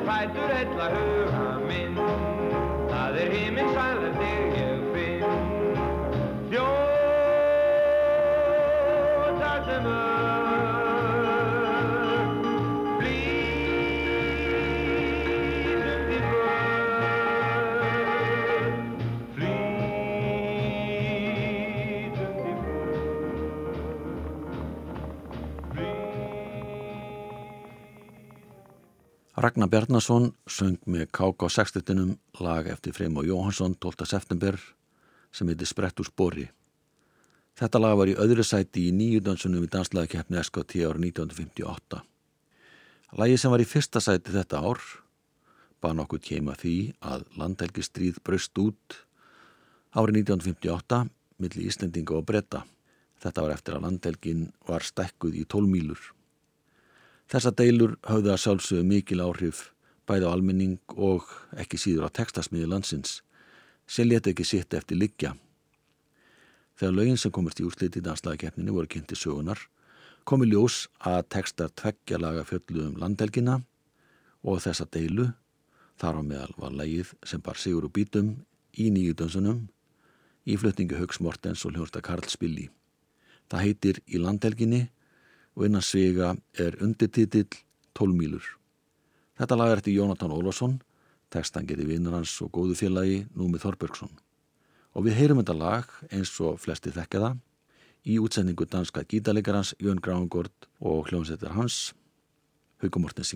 Þessir 0.08 0.30
fætur 0.32 0.54
heilla 0.56 0.86
huga 0.94 1.32
minn 1.32 1.47
Ragnar 29.58 29.72
Bjarnason 29.74 30.28
söng 30.46 30.76
með 30.86 31.08
K.K. 31.18 31.48
Sextetinum 31.50 32.12
lag 32.46 32.68
eftir 32.70 32.94
Freim 32.94 33.16
og 33.18 33.26
Jóhansson 33.26 33.74
12. 33.82 34.06
september 34.06 34.54
sem 35.34 35.50
heitir 35.50 35.66
Sprett 35.66 35.98
úr 35.98 36.06
spori. 36.06 36.44
Þetta 37.58 37.80
lag 37.82 37.96
var 37.98 38.12
í 38.12 38.14
öðru 38.22 38.44
sæti 38.46 38.84
í 38.86 38.92
nýju 38.94 39.24
dansunum 39.26 39.64
við 39.64 39.72
danslagakeppni 39.74 40.38
SKT 40.44 40.84
árið 40.86 41.08
1958. 41.08 42.04
Lagi 43.18 43.40
sem 43.42 43.56
var 43.56 43.64
í 43.64 43.66
fyrsta 43.72 44.04
sæti 44.06 44.36
þetta 44.36 44.62
ár 44.62 44.84
var 45.82 45.98
nokkuð 45.98 46.22
kema 46.28 46.54
því 46.54 46.76
að 47.02 47.26
landhelgistríð 47.42 48.20
braust 48.22 48.62
út 48.62 49.00
árið 49.98 50.20
1958 50.22 51.02
milli 51.42 51.66
Íslendinga 51.72 52.20
og 52.22 52.30
Bretta. 52.30 52.62
Þetta 53.26 53.48
var 53.48 53.58
eftir 53.58 53.80
að 53.80 53.90
landhelgin 53.90 54.46
var 54.70 54.86
stekkuð 54.86 55.42
í 55.42 55.48
12 55.50 55.74
mílur. 55.74 56.14
Þessa 57.28 57.52
deilur 57.60 57.98
höfðu 58.08 58.32
að 58.32 58.40
sjálfsögðu 58.40 58.84
mikil 58.88 59.20
áhrif 59.20 59.66
bæði 60.08 60.28
á 60.28 60.32
almenning 60.32 60.94
og 60.96 61.28
ekki 61.60 61.80
síður 61.82 62.08
á 62.08 62.16
textasmiði 62.16 62.70
landsins 62.72 63.18
sem 63.88 64.08
leti 64.08 64.32
ekki 64.32 64.46
sitt 64.48 64.76
eftir 64.78 65.00
liggja. 65.00 65.34
Þegar 66.80 66.96
lögin 66.96 67.20
sem 67.20 67.34
komist 67.36 67.60
í 67.60 67.66
úrsliti 67.68 68.00
í 68.00 68.06
danslagakeppninu 68.06 68.76
voru 68.76 68.88
kynnti 68.94 69.20
sögunar 69.20 69.60
komi 70.28 70.48
ljós 70.48 70.86
að 71.04 71.26
textar 71.36 71.72
tveggja 71.76 72.20
laga 72.20 72.48
fjöllu 72.48 72.88
um 72.90 72.98
landhelgina 73.02 73.62
og 74.48 74.64
þessa 74.64 74.88
deilu 74.92 75.30
þar 76.00 76.20
á 76.20 76.22
meðal 76.24 76.56
var 76.62 76.76
lægið 76.80 77.14
sem 77.28 77.44
bar 77.44 77.60
sigur 77.60 77.88
og 77.88 77.96
bítum 77.96 78.36
í 78.76 78.88
nýju 78.94 79.16
dönsunum 79.20 79.66
í 80.48 80.56
flutningu 80.56 81.00
Haugs 81.00 81.20
Mortens 81.20 81.66
og 81.68 81.76
hljósta 81.76 82.00
Karl 82.00 82.28
Spilli. 82.32 82.70
Það 83.52 83.64
heitir 83.64 84.00
Í 84.08 84.20
landhelginni 84.20 84.88
og 85.58 85.66
innan 85.66 85.82
svega 85.82 86.36
er 86.54 86.78
undirtitill 86.86 87.50
12 87.98 88.14
mílur. 88.14 88.46
Þetta 89.38 89.58
lag 89.58 89.74
er 89.74 89.82
eftir 89.82 89.98
Jónatan 89.98 90.34
Ólafsson, 90.34 90.78
tekstan 91.34 91.66
geti 91.68 91.86
vinnur 91.86 92.16
hans 92.18 92.36
og 92.46 92.54
góðu 92.54 92.78
félagi 92.78 93.24
Númi 93.36 93.60
Þorbergsson. 93.62 94.14
Og 94.94 95.06
við 95.06 95.18
heyrum 95.18 95.42
þetta 95.42 95.58
lag 95.58 95.90
eins 96.10 96.34
og 96.42 96.62
flesti 96.62 96.94
þekka 96.94 97.24
það 97.24 97.42
í 98.08 98.20
útsendingu 98.22 98.70
danska 98.70 99.04
gítalegarans 99.04 99.74
Jörn 99.82 100.02
Grávengård 100.02 100.70
og 100.80 101.10
hljómsættar 101.10 101.58
hans 101.58 101.92
Haugum 102.82 103.06
Mortens 103.06 103.34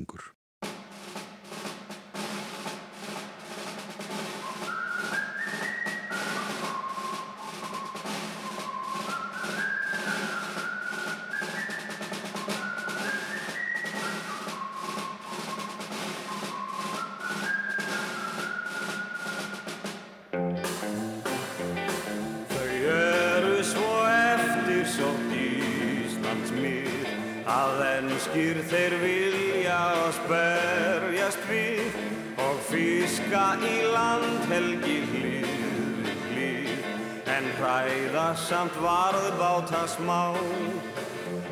að 28.22 28.28
enskir 28.28 28.58
þeir 28.70 28.94
vilja 29.02 29.76
að 29.76 30.12
sperjast 30.14 31.46
við 31.50 31.96
og 32.38 32.60
fiska 32.70 33.46
í 33.66 33.78
landhelgi 33.96 34.98
hlið 35.10 35.48
við 35.96 36.12
hlið 36.30 37.32
en 37.34 37.48
hræða 37.58 38.28
samt 38.38 38.78
varðbáta 38.78 39.88
smá. 39.90 40.38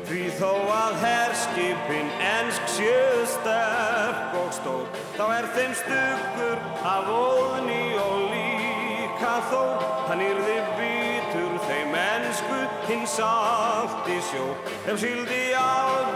Því 0.06 0.30
þó 0.38 0.52
að 0.74 0.94
herskipin 1.02 2.10
ensk 2.22 2.70
séu 2.76 3.26
sterk 3.26 4.38
og 4.38 4.54
stór 4.54 4.86
þá 5.18 5.24
er 5.40 5.50
þeim 5.56 5.74
stuggur 5.74 6.58
af 6.86 7.10
óðni 7.10 7.82
og 7.98 8.30
líka 8.30 9.36
þó. 9.50 9.64
Hann 10.06 10.22
yrði 10.22 10.58
bitur 10.78 11.58
þeim 11.66 11.98
ensku 11.98 12.62
hinn 12.86 13.06
salt 13.10 14.06
í 14.10 14.22
sjó 14.30 14.52
ef 14.86 14.98
síldi 15.02 15.39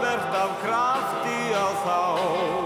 albert 0.05 0.35
af 0.35 0.51
krafti 0.61 1.39
á 1.53 1.67
þá 1.85 2.64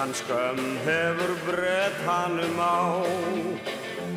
Hann 0.00 0.14
skömm 0.14 0.78
hefur 0.86 1.32
brett 1.46 1.98
hannum 2.06 2.56
á. 2.56 3.04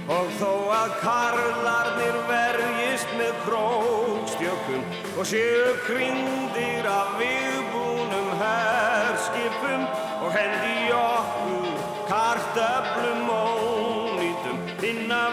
Og 0.07 0.29
þó 0.39 0.51
að 0.71 0.93
karlarnir 1.01 2.19
verjist 2.29 3.11
með 3.19 3.33
krókstjökum 3.43 4.85
Og 5.19 5.27
séu 5.27 5.73
krindir 5.83 6.87
af 6.87 7.11
viðbúnum 7.19 8.31
herskipum 8.39 9.83
Og 10.23 10.31
hendi 10.37 10.87
okkur 10.95 11.67
kartöflum 12.07 13.27
ónýtum 13.35 14.63
Innan 14.87 15.32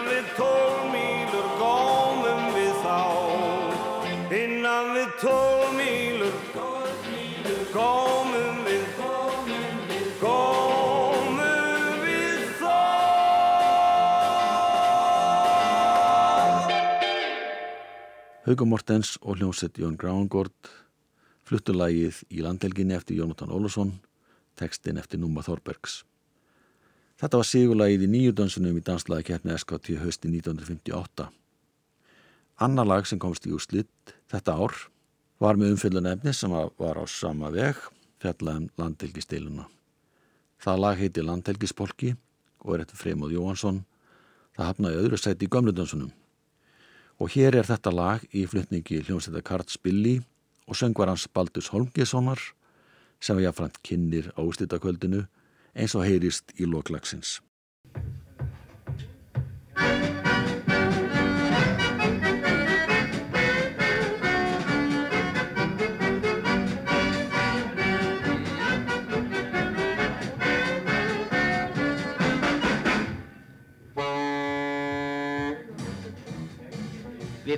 Haugur 18.51 18.67
Mortens 18.67 19.13
og 19.21 19.37
hljómsett 19.39 19.77
Jón 19.79 19.93
Grángård 19.95 20.67
fluttu 21.47 21.71
lagið 21.71 22.17
í 22.35 22.41
landhelginni 22.43 22.97
eftir 22.97 23.21
Jónatan 23.21 23.53
Ólusson, 23.55 23.93
textin 24.59 24.99
eftir 24.99 25.21
Núma 25.21 25.39
Þorbergs. 25.39 26.01
Þetta 27.15 27.39
var 27.39 27.47
sigurlagið 27.47 28.03
í 28.03 28.11
nýju 28.11 28.35
dansunum 28.35 28.75
í 28.75 28.83
danslaði 28.83 29.29
keppni 29.29 29.55
SKT 29.55 29.95
hösti 30.03 30.33
1958. 30.33 31.29
Annar 32.67 32.91
lag 32.91 33.07
sem 33.07 33.23
komst 33.23 33.47
í 33.47 33.55
úrslitt 33.55 34.15
þetta 34.27 34.59
ár 34.59 34.75
var 35.39 35.55
með 35.55 35.77
umfyllun 35.77 36.11
efni 36.11 36.35
sem 36.35 36.51
var 36.51 36.99
á 36.99 37.07
sama 37.07 37.55
veg, 37.55 37.79
fjallaðum 38.19 38.67
landhelgisdeiluna. 38.75 39.69
Það 40.59 40.87
lag 40.89 40.99
heiti 40.99 41.23
Landhelgispolki 41.23 42.17
og 42.67 42.75
er 42.75 42.83
eftir 42.83 42.99
Freymóð 42.99 43.37
Jóhansson. 43.39 43.85
Það 44.59 44.73
hafnaði 44.73 45.05
öðru 45.05 45.23
sæti 45.23 45.47
í 45.47 45.55
gömludansunum. 45.55 46.11
Og 47.21 47.29
hér 47.35 47.53
er 47.59 47.67
þetta 47.69 47.91
lag 47.93 48.23
í 48.33 48.47
flutningi 48.49 49.03
hljómsveita 49.05 49.43
Kart 49.45 49.69
Spilli 49.69 50.15
og 50.65 50.77
söngvarans 50.79 51.27
Baldus 51.29 51.67
Holmgessonar 51.69 52.41
sem 53.21 53.37
við 53.37 53.45
jafnframt 53.45 53.77
kynir 53.85 54.31
á 54.33 54.41
úslitakvöldinu 54.41 55.27
eins 55.77 55.93
og 55.93 56.07
heyrist 56.07 56.55
í 56.57 56.65
loklagsins. 56.65 57.37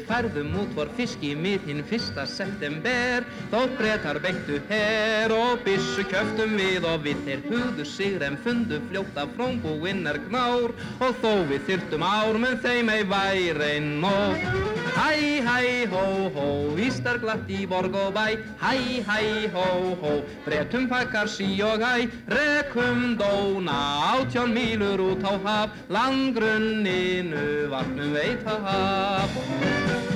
Við 0.04 0.10
færðum 0.12 0.56
út 0.60 0.72
vor 0.76 0.90
fiski 0.98 1.30
mið 1.40 1.68
hinn 1.70 1.84
fyrsta 1.88 2.26
september. 2.28 3.24
Þótt 3.54 3.78
breytar 3.80 4.20
beittu 4.26 4.58
her 4.68 5.32
og 5.32 5.64
byssu 5.64 6.04
kjöftum 6.12 6.58
við 6.60 6.90
Og 6.90 7.08
við 7.08 7.24
þeir 7.24 7.46
hugðu 7.48 7.88
sig 7.88 8.20
en 8.28 8.36
fundu 8.44 8.82
fljótt 8.90 9.16
af 9.24 9.32
frónbúinnar 9.38 10.20
gnár. 10.28 10.76
Og 11.00 11.24
þó 11.24 11.48
við 11.48 11.64
þyrtum 11.72 12.04
ár 12.04 12.36
menn 12.36 12.60
þeim 12.60 12.92
ei 12.92 13.08
væri 13.08 13.78
nóg 13.80 14.73
Hæ, 14.94 15.42
hæ, 15.42 15.86
hó, 15.90 16.30
hó, 16.36 16.46
víst 16.78 17.06
er 17.10 17.18
glatt 17.18 17.50
í 17.50 17.66
borg 17.66 17.96
og 17.98 18.14
bæ. 18.14 18.38
Hæ, 18.62 19.02
hæ, 19.08 19.50
hó, 19.56 19.66
hó, 20.02 20.14
breytum 20.46 20.88
pakkar 20.88 21.28
sí 21.28 21.50
og 21.66 21.82
hæ. 21.82 22.08
Rekum 22.30 23.18
dóna 23.18 23.80
átjón 24.14 24.54
mílur 24.54 25.02
út 25.10 25.24
á 25.26 25.34
haf. 25.46 25.70
Landgrunninu 25.90 27.70
vatnum 27.74 28.14
veita 28.14 28.60
haf 28.66 30.13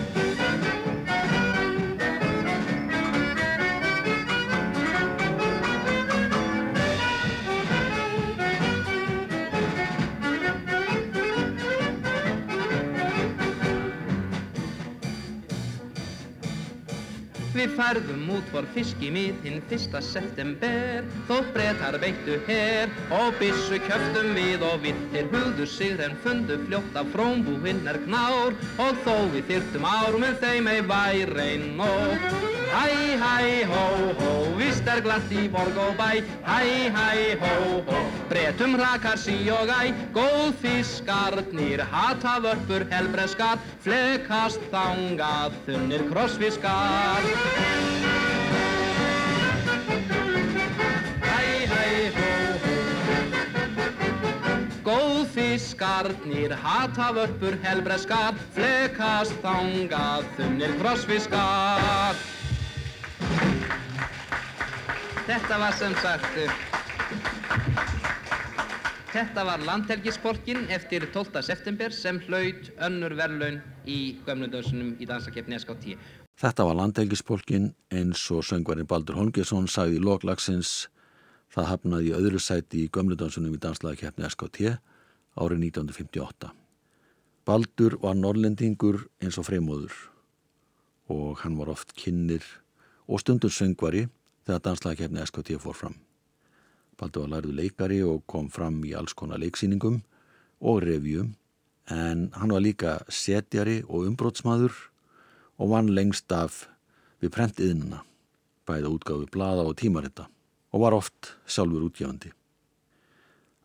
Við 17.58 17.72
færðum 17.74 18.28
út 18.36 18.50
vor 18.54 18.68
fiski 18.76 19.08
mið 19.10 19.40
hinn 19.42 19.64
fyrsta 19.70 19.98
september. 20.06 21.08
Þótt 21.26 21.48
breytar 21.56 21.98
beittu 22.04 22.36
her 22.46 22.92
og 23.18 23.34
byssu 23.40 23.80
kjöftum 23.88 24.30
við 24.38 24.66
og 24.68 24.84
við 24.84 25.00
þeir 25.16 25.32
hugðu 25.32 25.66
sig 25.72 26.04
en 26.06 26.14
fundu 26.22 26.60
fljótt 26.68 27.00
af 27.02 27.10
frónbúinnar 27.16 27.98
knár. 28.06 28.54
Og 28.78 29.02
þó 29.08 29.16
við 29.34 29.50
þyrtum 29.50 29.90
ár 29.90 30.20
með 30.22 30.38
þeim 30.44 30.70
ei 30.76 30.86
væri 30.94 31.50
nóg 31.74 32.47
Hæ, 32.68 33.16
hæ, 33.24 33.64
hó, 33.66 33.84
hó, 34.20 34.32
víst 34.60 34.88
er 34.92 35.00
glatt 35.06 35.32
í 35.32 35.48
borg 35.52 35.78
og 35.80 35.94
bæ 35.96 36.20
Hæ, 36.44 36.60
hæ, 36.96 37.40
hó, 37.40 37.54
hó, 37.88 38.00
breytum 38.30 38.76
rakar 38.76 39.18
sí 39.18 39.38
og 39.50 39.72
æ. 39.72 39.94
Góð 40.14 40.52
fiskarnir, 40.62 41.80
hatavörpur, 41.92 42.84
helbreskar. 42.92 43.58
Flekast 43.80 44.60
þangað, 44.74 45.56
þunnir 45.66 46.04
krossfiskar. 46.12 47.24
Hæ, 51.24 51.40
hæ, 51.72 51.86
hó, 52.18 52.32
hó. 52.64 52.76
Góð 54.90 55.28
fiskarnir, 55.36 56.52
hatavörpur, 56.64 57.56
helbreskar. 57.64 58.36
Flekast 58.56 59.40
þangað, 59.46 60.28
þunnir 60.36 60.76
krossfiskar 60.82 62.26
Þetta 65.28 65.58
var 65.60 65.74
sem 65.76 65.92
sagt 66.00 66.38
uh, 66.40 66.52
Þetta 69.12 69.44
var 69.44 69.64
landhelgisporkin 69.68 70.70
eftir 70.72 71.04
12. 71.12 71.42
september 71.44 71.92
sem 71.92 72.22
hlaut 72.30 72.70
önnur 72.88 73.16
verðlaun 73.20 73.58
í 73.84 74.22
gömlundauðsunum 74.28 74.94
í 75.04 75.08
dansakefni 75.10 75.60
SKT. 75.60 75.98
Þetta 76.40 76.68
var 76.70 76.78
landhelgispolkin 76.80 77.74
eins 77.92 78.24
og 78.32 78.46
söngvarinn 78.48 78.88
Baldur 78.88 79.18
Holmgesson 79.20 79.68
sagði 79.68 80.00
í 80.00 80.06
loklagsins 80.06 80.88
það 81.52 81.70
hafnaði 81.74 82.14
öðru 82.16 82.40
sæti 82.40 82.86
í 82.86 82.92
gömludansunum 82.94 83.56
í 83.58 83.62
danslagakefni 83.64 84.28
SKT 84.32 84.78
árið 85.36 85.66
1958. 85.74 86.54
Baldur 87.48 87.98
var 88.00 88.16
norrlendingur 88.16 89.04
eins 89.20 89.40
og 89.40 89.48
freymóður 89.50 89.98
og 91.12 91.44
hann 91.44 91.60
var 91.60 91.74
oft 91.76 91.92
kynir 92.00 92.48
og 93.08 93.20
stundur 93.24 93.52
söngvari 93.52 94.08
þegar 94.48 94.64
danslagakefni 94.64 95.26
SKT 95.26 95.58
fór 95.60 95.76
fram. 95.76 95.98
Baldur 96.98 97.28
var 97.28 97.36
lærðu 97.36 97.54
leikari 97.58 98.00
og 98.02 98.24
kom 98.32 98.48
fram 98.50 98.80
í 98.88 98.96
alls 98.98 99.14
konar 99.14 99.42
leiksýningum 99.44 100.00
og 100.66 100.80
revjum 100.82 101.36
en 101.94 102.30
hann 102.34 102.54
var 102.56 102.64
líka 102.64 102.98
setjari 103.12 103.82
og 103.86 104.08
umbrótsmaður 104.08 104.74
og 105.60 105.72
vann 105.72 105.92
lengst 105.94 106.32
af 106.32 106.66
við 107.22 107.34
prentiðnuna, 107.36 108.02
bæða 108.68 108.92
útgáfi 108.94 109.30
blada 109.34 109.66
og 109.68 109.78
tímarita 109.80 110.28
og 110.72 110.84
var 110.84 110.96
oft 110.98 111.34
sjálfur 111.46 111.88
útgefandi. 111.90 112.32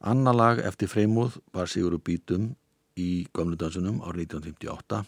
Anna 0.02 0.32
lag 0.34 0.58
eftir 0.58 0.90
freymóð 0.90 1.38
var 1.54 1.70
Sigur 1.70 1.94
og 1.94 2.02
Bítum 2.02 2.52
í 2.98 3.28
gömludansunum 3.34 4.00
árið 4.02 4.34
1958 4.34 5.02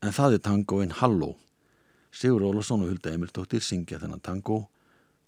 en 0.00 0.16
það 0.16 0.36
er 0.36 0.44
tangoinn 0.44 0.94
Halló. 0.98 1.36
Sigur 2.10 2.42
Ólason 2.48 2.82
og 2.82 2.90
Hulda 2.90 3.12
Emiltóttir 3.14 3.62
syngja 3.62 4.00
þennan 4.02 4.22
tango 4.24 4.64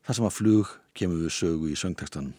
þar 0.06 0.18
sem 0.18 0.28
að 0.28 0.38
flug 0.38 0.76
kemur 0.98 1.22
við 1.22 1.34
sögu 1.36 1.72
í 1.72 1.78
söngtekstanum. 1.78 2.34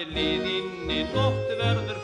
Lönd. 0.00 0.08
Að 0.08 0.14
liðinni 0.16 1.02
dótt 1.12 1.50
verður 1.60 1.99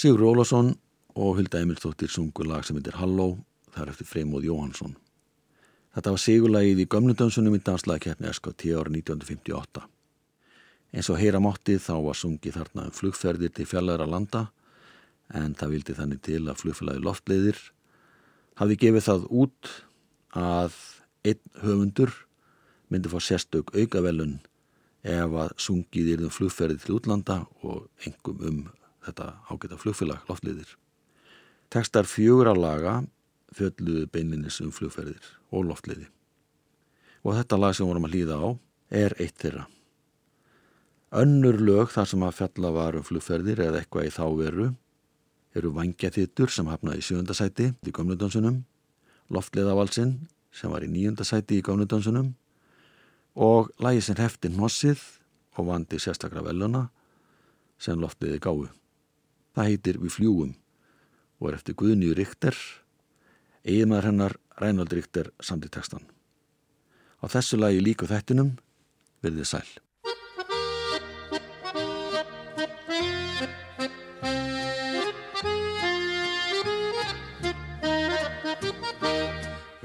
Sigur 0.00 0.22
Ólafsson 0.30 0.70
og 1.18 1.36
Hulda 1.36 1.60
Emilsdóttir 1.60 2.08
sungu 2.08 2.46
lag 2.48 2.64
sem 2.64 2.78
heitir 2.78 2.96
Halló, 2.96 3.34
þar 3.74 3.90
eftir 3.92 4.06
Freymóð 4.08 4.46
Jóhansson. 4.46 4.94
Þetta 5.92 6.14
var 6.14 6.22
sigurlagið 6.22 6.80
í 6.80 6.86
gömlundönsunum 6.94 7.56
í 7.58 7.60
danslagkeppni 7.66 8.30
SKT 8.30 8.70
ára 8.78 8.88
1958. 8.94 9.82
Eins 10.94 11.10
og 11.10 11.20
heyra 11.20 11.42
máttið 11.42 11.82
þá 11.84 11.92
var 12.06 12.16
sungið 12.16 12.56
þarna 12.56 12.86
um 12.88 12.94
flugferðir 12.96 13.52
til 13.52 13.66
fjallæra 13.68 14.06
landa 14.08 14.46
en 15.36 15.52
það 15.58 15.74
vildi 15.74 15.98
þannig 15.98 16.22
til 16.26 16.40
að 16.46 16.62
flugfélagi 16.62 17.04
loftleiðir 17.04 17.60
hafði 18.60 18.76
gefið 18.84 19.06
það 19.06 19.22
út 19.42 19.70
að 20.36 20.74
einn 21.24 21.40
höfundur 21.62 22.12
myndi 22.92 23.08
fá 23.08 23.16
sérstök 23.24 23.72
aukavelun 23.72 24.36
ef 25.00 25.36
að 25.44 25.54
sungið 25.64 26.10
er 26.12 26.24
um 26.26 26.34
flugferðir 26.34 26.82
til 26.82 26.98
útlanda 26.98 27.38
og 27.64 27.88
engum 28.04 28.42
um 28.44 28.60
þetta 29.06 29.30
ágæta 29.48 29.78
flugfélag 29.80 30.28
loftleiðir. 30.28 30.74
Tekstar 31.72 32.04
fjögur 32.04 32.50
á 32.52 32.54
laga 32.54 32.94
fjölluðu 33.56 34.10
beininnis 34.12 34.60
um 34.60 34.72
flugferðir 34.74 35.24
og 35.54 35.64
loftleiði. 35.70 36.10
Og 37.24 37.36
þetta 37.38 37.60
lag 37.60 37.76
sem 37.76 37.88
vorum 37.88 38.08
að 38.08 38.16
hlýða 38.16 38.36
á 38.44 38.48
er 39.00 39.16
eitt 39.22 39.40
þeirra. 39.40 39.64
Önnur 41.16 41.56
lög 41.64 41.94
þar 41.94 42.12
sem 42.12 42.22
að 42.26 42.36
fjalla 42.42 42.74
var 42.76 42.98
um 42.98 43.06
flugferðir 43.06 43.64
eða 43.64 43.80
eitthvað 43.80 44.10
í 44.10 44.14
þá 44.14 44.24
veru 44.36 44.68
eru 45.56 45.72
Vangjathittur 45.74 46.50
sem 46.52 46.68
hafnaði 46.70 47.02
í 47.02 47.06
sjöndasæti 47.06 47.70
í 47.86 47.94
Gömlundonsunum, 47.94 48.62
Loftleiðavalsinn 49.30 50.14
sem 50.54 50.70
var 50.72 50.84
í 50.86 50.90
níundasæti 50.90 51.60
í 51.60 51.64
Gömlundonsunum 51.66 52.32
og 53.38 53.70
lagi 53.82 54.02
sem 54.02 54.18
hefti 54.18 54.50
Hnossið 54.50 55.02
og 55.58 55.70
vandi 55.70 55.98
sérstakra 56.02 56.42
veluna 56.46 56.88
sem 57.80 57.98
Loftleiði 57.98 58.40
gáu. 58.42 58.68
Það 59.54 59.70
heitir 59.70 60.00
Við 60.02 60.16
fljúum 60.16 60.54
og 61.40 61.50
er 61.50 61.58
eftir 61.58 61.76
Guðnýju 61.78 62.14
Ríkter, 62.18 62.56
eiginmaður 63.64 64.10
hennar 64.10 64.36
Rænald 64.60 64.92
Ríkter 64.92 65.30
samt 65.40 65.64
í 65.66 65.72
textan. 65.72 66.04
Á 67.20 67.26
þessu 67.28 67.58
lagi 67.60 67.80
líku 67.82 68.08
þættinum 68.08 68.54
verðið 69.24 69.48
sæl. 69.48 69.68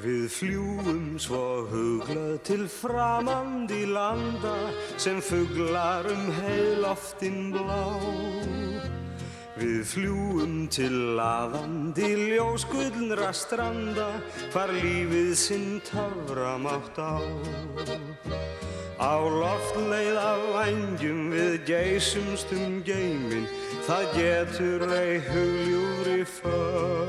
Við 0.05 0.25
fljúum 0.29 1.15
svo 1.17 1.65
huglað 1.65 2.35
til 2.45 2.67
framandi 2.69 3.87
landa 3.89 4.53
sem 5.01 5.17
fuglar 5.17 6.05
um 6.11 6.27
heiloftin 6.35 7.47
blá. 7.55 7.87
Við 9.57 9.81
fljúum 9.89 10.53
til 10.69 10.93
laðandi 11.17 12.11
ljósgullnra 12.35 13.31
stranda 13.33 14.11
hvar 14.53 14.75
lífið 14.77 15.31
sinn 15.41 15.81
töframátt 15.89 17.01
á. 17.01 17.17
Á 19.01 19.15
loftleið 19.25 20.21
af 20.21 20.45
vangjum 20.53 21.33
við 21.33 21.57
geysumst 21.71 22.53
um 22.53 22.77
geimin, 22.85 23.49
það 23.89 24.13
getur 24.21 24.85
ei 25.01 25.17
huljúri 25.31 26.21
för. 26.37 27.04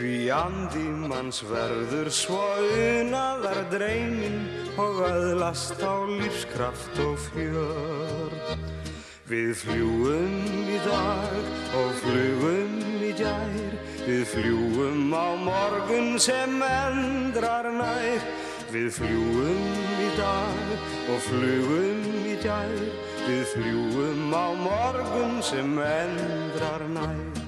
Því 0.00 0.30
andi 0.32 0.86
manns 0.96 1.42
verður 1.44 2.08
svo 2.08 2.40
unaðar 2.72 3.58
dreymin 3.68 4.46
og 4.80 5.02
öðlast 5.04 5.82
á 5.84 5.92
lífskraft 6.08 7.00
og 7.04 7.18
fjör. 7.26 8.32
Við 9.28 9.50
fljúum 9.60 10.38
í 10.72 10.78
dag 10.86 11.34
og 11.76 11.90
flugum 12.00 12.78
í 13.04 13.10
gær, 13.18 13.76
Við 14.06 14.24
fljúum 14.30 15.12
á 15.12 15.36
morgun 15.36 16.16
sem 16.16 16.56
endrar 16.64 17.68
nær. 17.68 18.24
Við 18.72 18.88
fljúum 19.02 20.00
í 20.00 20.08
dag 20.16 20.72
og 21.12 21.20
flugum 21.28 22.24
í 22.24 22.38
dær 22.40 22.72
Við 23.28 23.44
fljúum 23.52 24.32
á 24.32 24.48
morgun 24.64 25.42
sem 25.44 25.76
endrar 25.76 26.88
nær 26.88 27.39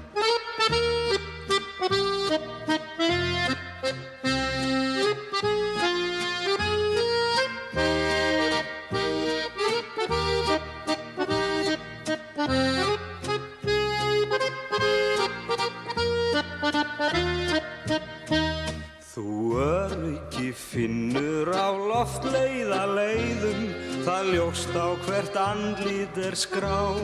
Það 24.02 24.28
ljóst 24.34 24.74
á 24.74 24.88
hvert 25.06 25.36
andlit 25.38 26.16
er 26.18 26.34
skráð 26.34 26.98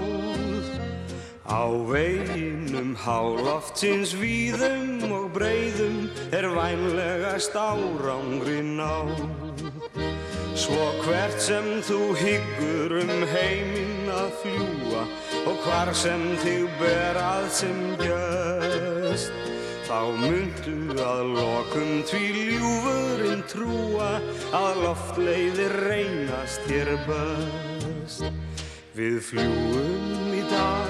Á 1.48 1.64
veginum 1.88 2.92
háloftsins 2.92 4.12
víðum 4.20 5.00
og 5.08 5.30
breyðum 5.32 6.10
Er 6.28 6.44
vænlegast 6.52 7.56
árangri 7.56 8.60
náð 8.60 9.16
Svo 10.52 10.90
hvert 11.06 11.40
sem 11.40 11.78
þú 11.88 12.00
hyggur 12.20 12.98
um 13.00 13.24
heiminn 13.32 14.12
að 14.12 14.28
fljúa 14.42 15.06
Og 15.48 15.64
hvar 15.64 15.92
sem 15.96 16.26
þig 16.44 16.68
ber 16.82 17.16
að 17.22 17.48
sem 17.62 17.80
gjörst 18.02 19.32
Þá 19.88 20.00
myndu 20.20 21.00
að 21.00 21.22
lokum 21.32 21.94
því 22.10 22.24
ljúfurinn 22.58 23.46
trúa 23.48 24.10
Að 24.52 24.84
loftleiðir 24.84 25.78
reynast 25.88 26.68
hér 26.68 26.92
best. 27.08 28.28
Við 28.98 29.20
fljúum 29.30 30.32
í 30.36 30.44
dag 30.50 30.87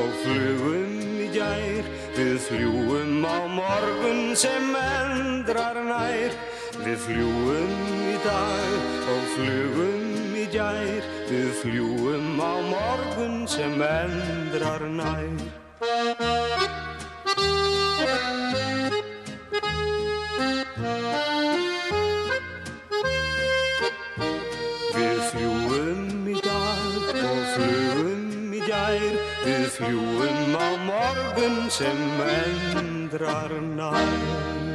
og 0.00 0.10
flugum 0.22 1.20
í 1.20 1.28
gær 1.34 1.88
Við 2.16 2.36
fljúum 2.46 3.24
á 3.24 3.38
morgun 3.48 4.34
sem 4.36 4.74
endrar 4.76 5.78
nær. 5.86 6.36
Við 6.80 6.98
fljúum 7.06 7.72
í 8.10 8.16
dag 8.24 8.76
og 9.14 9.24
flugum 9.36 10.36
í 10.38 10.46
gær 10.52 11.08
Við 11.30 11.50
fljúum 11.62 12.38
á 12.42 12.54
morgun 12.74 13.42
sem 13.50 13.80
endrar 13.86 14.86
nær 14.90 16.49
gær 29.80 29.94
Við 29.94 30.00
fljúum 30.20 30.56
á 30.60 30.68
morgun 30.84 31.70
sem 31.72 32.00
endrar 32.28 33.52
nær 33.76 34.69